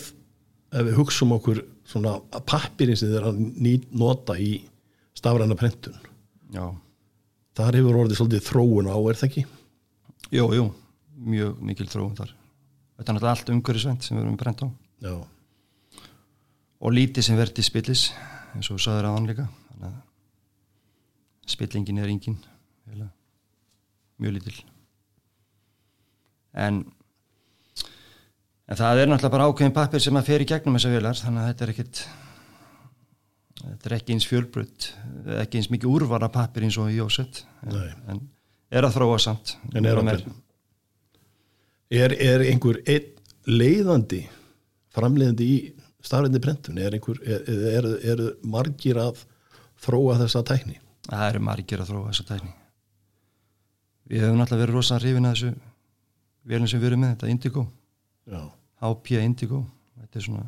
ef 0.73 0.85
við 0.87 0.97
hugsum 0.99 1.33
okkur 1.37 1.63
svona 1.89 2.17
pappirinn 2.49 2.97
sem 2.99 3.11
þeir 3.11 3.29
að 3.31 3.41
nýt 3.41 3.89
nota 3.95 4.35
í 4.39 4.55
stafræna 5.17 5.57
prentun? 5.57 5.97
Já. 6.53 6.65
Þar 7.57 7.77
hefur 7.79 7.99
orðið 8.03 8.19
svolítið 8.19 8.47
þróun 8.47 8.89
á, 8.89 8.97
er 8.97 9.19
það 9.19 9.27
ekki? 9.29 9.43
Jú, 10.33 10.47
jú, 10.57 10.67
mjög 11.33 11.59
mikil 11.69 11.89
þróun 11.89 12.15
þar. 12.17 12.33
Þetta 13.03 13.11
er 13.11 13.17
náttúrulega 13.17 13.35
allt 13.35 13.49
umhverfisvænt 13.51 14.05
sem 14.07 14.15
við 14.15 14.23
erum 14.23 14.37
brent 14.39 14.61
á. 14.63 14.67
Já, 15.03 15.13
og 16.83 16.91
lítið 16.95 17.25
sem 17.27 17.35
verði 17.39 17.63
spillis 17.67 18.05
eins 18.55 18.69
og 18.71 18.77
þú 18.79 18.83
sagðir 18.85 19.07
aðan 19.09 19.27
líka. 19.27 19.45
Að 19.83 19.97
spillingin 21.51 21.99
er 21.99 22.07
engin 22.11 22.37
mjög 24.23 24.35
lítil. 24.37 24.55
En 26.55 26.83
en 28.71 28.77
það 28.79 29.01
er 29.03 29.09
náttúrulega 29.11 29.33
bara 29.35 29.47
ákveðin 29.51 29.75
pappir 29.75 30.03
sem 30.03 30.15
að 30.19 30.29
fer 30.29 30.43
í 30.45 30.47
gegnum 30.47 30.77
þessar 30.77 30.93
vélar 30.95 31.19
þannig 31.19 31.41
að 31.43 31.49
þetta 31.49 31.65
er 31.67 31.71
ekkit 31.73 32.03
þetta 33.63 33.89
er 33.89 33.95
ekki 33.97 34.15
eins 34.15 34.27
fjölbrut 34.29 34.87
ekki 35.43 35.59
eins 35.59 35.67
mikið 35.73 35.91
úrvara 35.97 36.29
pappir 36.31 36.63
eins 36.67 36.77
og 36.79 36.87
í 36.93 36.95
Jósett 37.01 37.41
en, 37.67 37.75
en 38.13 38.21
er 38.71 38.87
að 38.87 38.95
þróa 38.95 39.19
samt. 39.21 39.57
En 39.75 39.85
er, 39.85 39.99
Meira- 39.99 40.31
er, 41.93 42.15
er 42.17 42.45
einhver 42.47 42.79
leiðandi 43.49 44.23
framleiðandi 44.93 45.49
í 45.49 45.57
stafrændi 46.03 46.41
prentun 46.43 46.79
er 46.81 46.95
er, 46.97 47.87
er, 48.03 48.23
margir 48.43 48.99
að 49.01 49.23
þróa 49.83 50.17
þessa 50.23 50.43
tækni? 50.47 50.79
Það 51.09 51.27
eru 51.29 51.43
margir 51.43 51.83
að 51.83 51.91
þróa 51.91 52.09
þessa 52.11 52.27
tækni. 52.31 52.51
Við 54.11 54.25
hefum 54.25 54.39
náttúrulega 54.39 54.65
verið 54.65 54.77
rosalega 54.77 55.03
hrifin 55.03 55.29
að 55.29 55.37
þessu 55.37 55.53
vélum 56.51 56.69
sem 56.69 56.81
við 56.81 56.89
erum 56.89 57.03
með, 57.03 57.13
þetta 57.13 57.31
Indigo, 57.31 57.63
HP 58.83 59.15
Indigo. 59.23 59.61
Þetta 59.93 60.19
er 60.19 60.25
svona, 60.27 60.43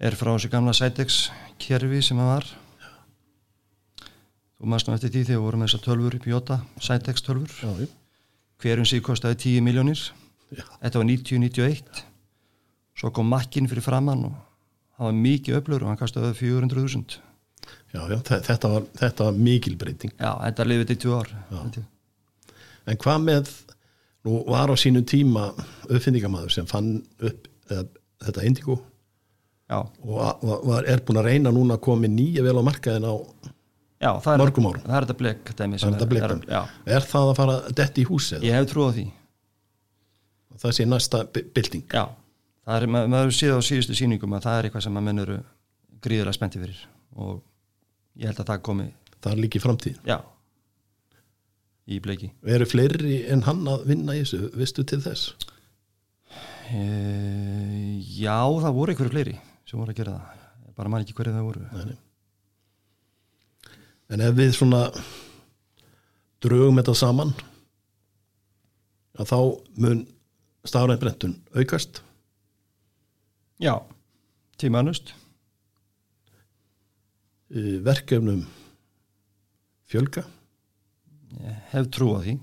er 0.00 0.18
frá 0.18 0.32
þessu 0.32 0.50
gamla 0.50 0.74
Cytex 0.76 1.20
kerfi 1.62 2.02
sem 2.02 2.18
það 2.18 2.32
var. 2.32 2.50
Þú 4.60 4.68
maður 4.68 4.94
eftir 4.96 5.14
því 5.14 5.24
þegar 5.24 5.38
við 5.38 5.46
vorum 5.46 5.62
með 5.62 5.70
þessar 5.70 5.86
tölfur 5.86 6.18
í 6.18 6.34
Jota, 6.34 6.60
Cytex 6.82 7.26
tölfur. 7.26 7.56
já. 7.62 7.99
Hverjum 8.60 8.86
síð 8.88 9.02
kostaði 9.06 9.38
10 9.46 9.64
miljónir. 9.64 10.00
Þetta 10.50 11.00
var 11.00 11.06
90-91. 11.08 12.02
Svo 13.00 13.10
kom 13.16 13.30
makkin 13.32 13.68
fyrir 13.70 13.84
framann 13.86 14.26
og 14.28 14.34
það 14.98 15.06
var 15.06 15.14
mikið 15.22 15.58
öflur 15.60 15.84
og 15.86 15.92
hann 15.92 16.00
kostaði 16.00 16.32
400.000. 16.36 17.18
já, 17.94 18.00
já. 18.10 18.18
þe- 18.26 18.42
Þetta, 18.48 18.68
var, 18.74 18.84
þetta 19.00 19.24
var 19.28 19.32
mikil 19.38 19.76
breyting 19.80 20.12
Já, 20.18 20.32
þetta 20.44 20.66
lifið 20.68 20.86
til 20.90 20.98
2 21.06 21.14
ár. 21.16 21.30
En 22.90 22.96
hvað 23.00 23.24
með, 23.24 23.50
nú 24.26 24.42
var 24.50 24.68
á 24.72 24.76
sínum 24.76 25.04
tíma 25.06 25.50
uppfinningamæður 25.88 26.50
sem 26.52 26.66
fann 26.66 27.02
upp 27.20 27.48
eða, 27.70 27.84
þetta 28.26 28.44
indigo 28.48 28.78
Já, 29.70 29.78
og 30.02 30.66
var, 30.66 30.84
er 30.90 30.98
búin 31.06 31.20
að 31.22 31.28
reyna 31.30 31.52
núna 31.54 31.76
að 31.78 31.84
koma 31.86 32.02
með 32.02 32.16
nýja 32.18 32.42
vel 32.42 32.58
á 32.58 32.62
markaðin 32.66 33.06
á 33.06 33.14
Já, 34.00 34.10
er, 34.16 34.38
Mörgum 34.40 34.66
árum. 34.70 34.82
það 34.86 34.96
er 34.96 35.04
þetta 35.06 35.16
blek 35.20 35.50
dæmi 35.58 35.78
Það 35.80 35.88
er 35.90 35.94
þetta 35.98 36.08
blikdæmi. 36.08 36.46
Já, 36.48 36.60
Er 36.96 37.04
það 37.10 37.30
að 37.30 37.36
fara 37.36 37.56
detti 37.82 38.00
í 38.04 38.08
hús 38.08 38.30
eða? 38.32 38.42
ég 38.48 38.54
hef 38.56 38.70
trú 38.70 38.86
á 38.88 38.90
því 38.96 39.04
Það 40.60 40.72
sé 40.76 40.84
næsta 40.88 41.18
bylting. 41.32 41.84
Já, 41.92 42.04
það 42.68 42.76
er, 42.82 42.86
ma- 42.94 43.06
maður 43.12 43.30
séð 43.36 43.54
á 43.56 43.60
síðustu 43.64 43.94
sýningum 43.96 44.34
að 44.36 44.42
það 44.48 44.58
er 44.58 44.68
eitthvað 44.70 44.82
sem 44.86 44.96
að 45.00 45.04
menn 45.08 45.22
eru 45.22 45.36
gríðulega 46.04 46.36
spennti 46.36 46.60
fyrir 46.62 46.80
og 47.16 47.42
ég 48.20 48.26
held 48.30 48.40
að 48.40 48.50
það 48.54 48.62
komi, 48.70 48.88
Það 49.20 49.32
er 49.32 49.40
líki 49.44 49.60
framtíð. 49.60 49.96
já 50.08 50.18
í 51.90 52.00
bleiki 52.00 52.30
Eru 52.46 52.64
fleiri 52.68 53.16
en 53.32 53.42
hann 53.42 53.64
að 53.68 53.84
vinna 53.88 54.14
í 54.16 54.20
þessu, 54.24 54.50
vistu 54.56 54.84
til 54.84 55.00
þess? 55.04 55.34
e, 56.72 58.00
Já, 58.20 58.36
það 58.62 58.76
voru 58.76 58.92
einhverju 58.94 59.12
fleiri 59.14 59.34
sem 59.68 59.80
voru 59.80 59.92
að 59.94 60.00
gera 60.02 60.14
það 60.18 60.74
bara 60.76 60.88
man 60.92 61.02
ekki 61.04 61.16
hverju 61.18 61.34
það 61.36 61.46
voru 61.48 61.64
Nei, 61.72 61.84
nei. 61.90 61.98
En 64.10 64.22
ef 64.24 64.34
við 64.34 64.54
svona 64.56 64.88
drögum 66.42 66.80
þetta 66.80 66.96
saman 66.98 67.32
að 69.20 69.30
þá 69.30 69.38
mun 69.84 70.04
stafræð 70.66 71.00
brentun 71.02 71.36
aukast. 71.54 72.02
Já, 73.60 73.74
tímanust. 74.60 75.14
Eh, 77.50 77.78
verkefnum 77.84 78.44
fjölga. 79.90 80.24
Ég 81.40 81.58
hef 81.74 81.90
trú 81.94 82.14
á 82.16 82.20
því. 82.24 82.38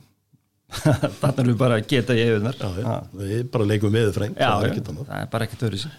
Þannig 1.21 1.39
er 1.41 1.47
við 1.47 1.57
bara 1.59 1.77
að 1.79 1.87
geta 1.87 2.15
í 2.15 2.23
já. 2.83 2.95
við 3.15 3.45
bara 3.51 3.67
leikum 3.69 3.93
við 3.93 4.09
freng 4.15 4.33
það 4.35 5.21
er 5.21 5.29
bara 5.31 5.47
ekkert 5.47 5.63
öðru 5.63 5.79
sér 5.79 5.93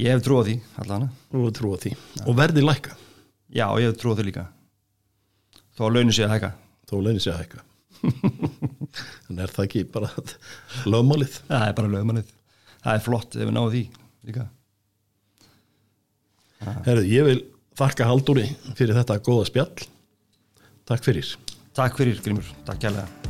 Ég 0.00 0.08
hef 0.08 0.22
trú 0.24 0.38
á 0.40 0.42
því 0.46 0.54
allan. 0.80 1.10
Og 2.24 2.38
verði 2.38 2.64
lækka 2.64 2.96
Já, 3.52 3.66
ég 3.82 3.96
trú 4.00 4.14
því 4.16 4.28
líka. 4.30 4.46
Þó 5.76 5.86
að 5.88 5.96
launin 5.98 6.16
sé 6.16 6.24
að 6.26 6.34
hækka. 6.36 6.50
Þó 6.88 6.94
leynir 7.04 7.24
sér 7.24 7.36
að 7.36 7.44
hækka. 7.44 7.66
En 9.32 9.38
er 9.40 9.52
það 9.52 9.64
ekki 9.64 9.82
bara 9.88 10.10
lögmálið? 10.92 11.38
Það 11.48 11.62
er 11.68 11.76
bara 11.78 11.92
lögmannið 11.94 12.32
Það 12.82 12.96
er 12.96 13.04
flott 13.06 13.36
ef 13.38 13.46
við 13.46 13.54
náum 13.54 13.70
því 13.72 13.82
líka. 14.26 14.44
Herðu, 16.86 17.06
ég 17.10 17.26
vil 17.30 17.38
þakka 17.78 18.10
Halldóri 18.10 18.46
fyrir 18.78 18.98
þetta 18.98 19.20
góða 19.24 19.48
spjall. 19.48 19.88
Takk 20.90 21.08
fyrir. 21.08 21.34
Takk 21.78 21.98
fyrir 21.98 22.20
Grímur, 22.22 22.54
takk 22.66 22.82
kærlega 22.82 23.21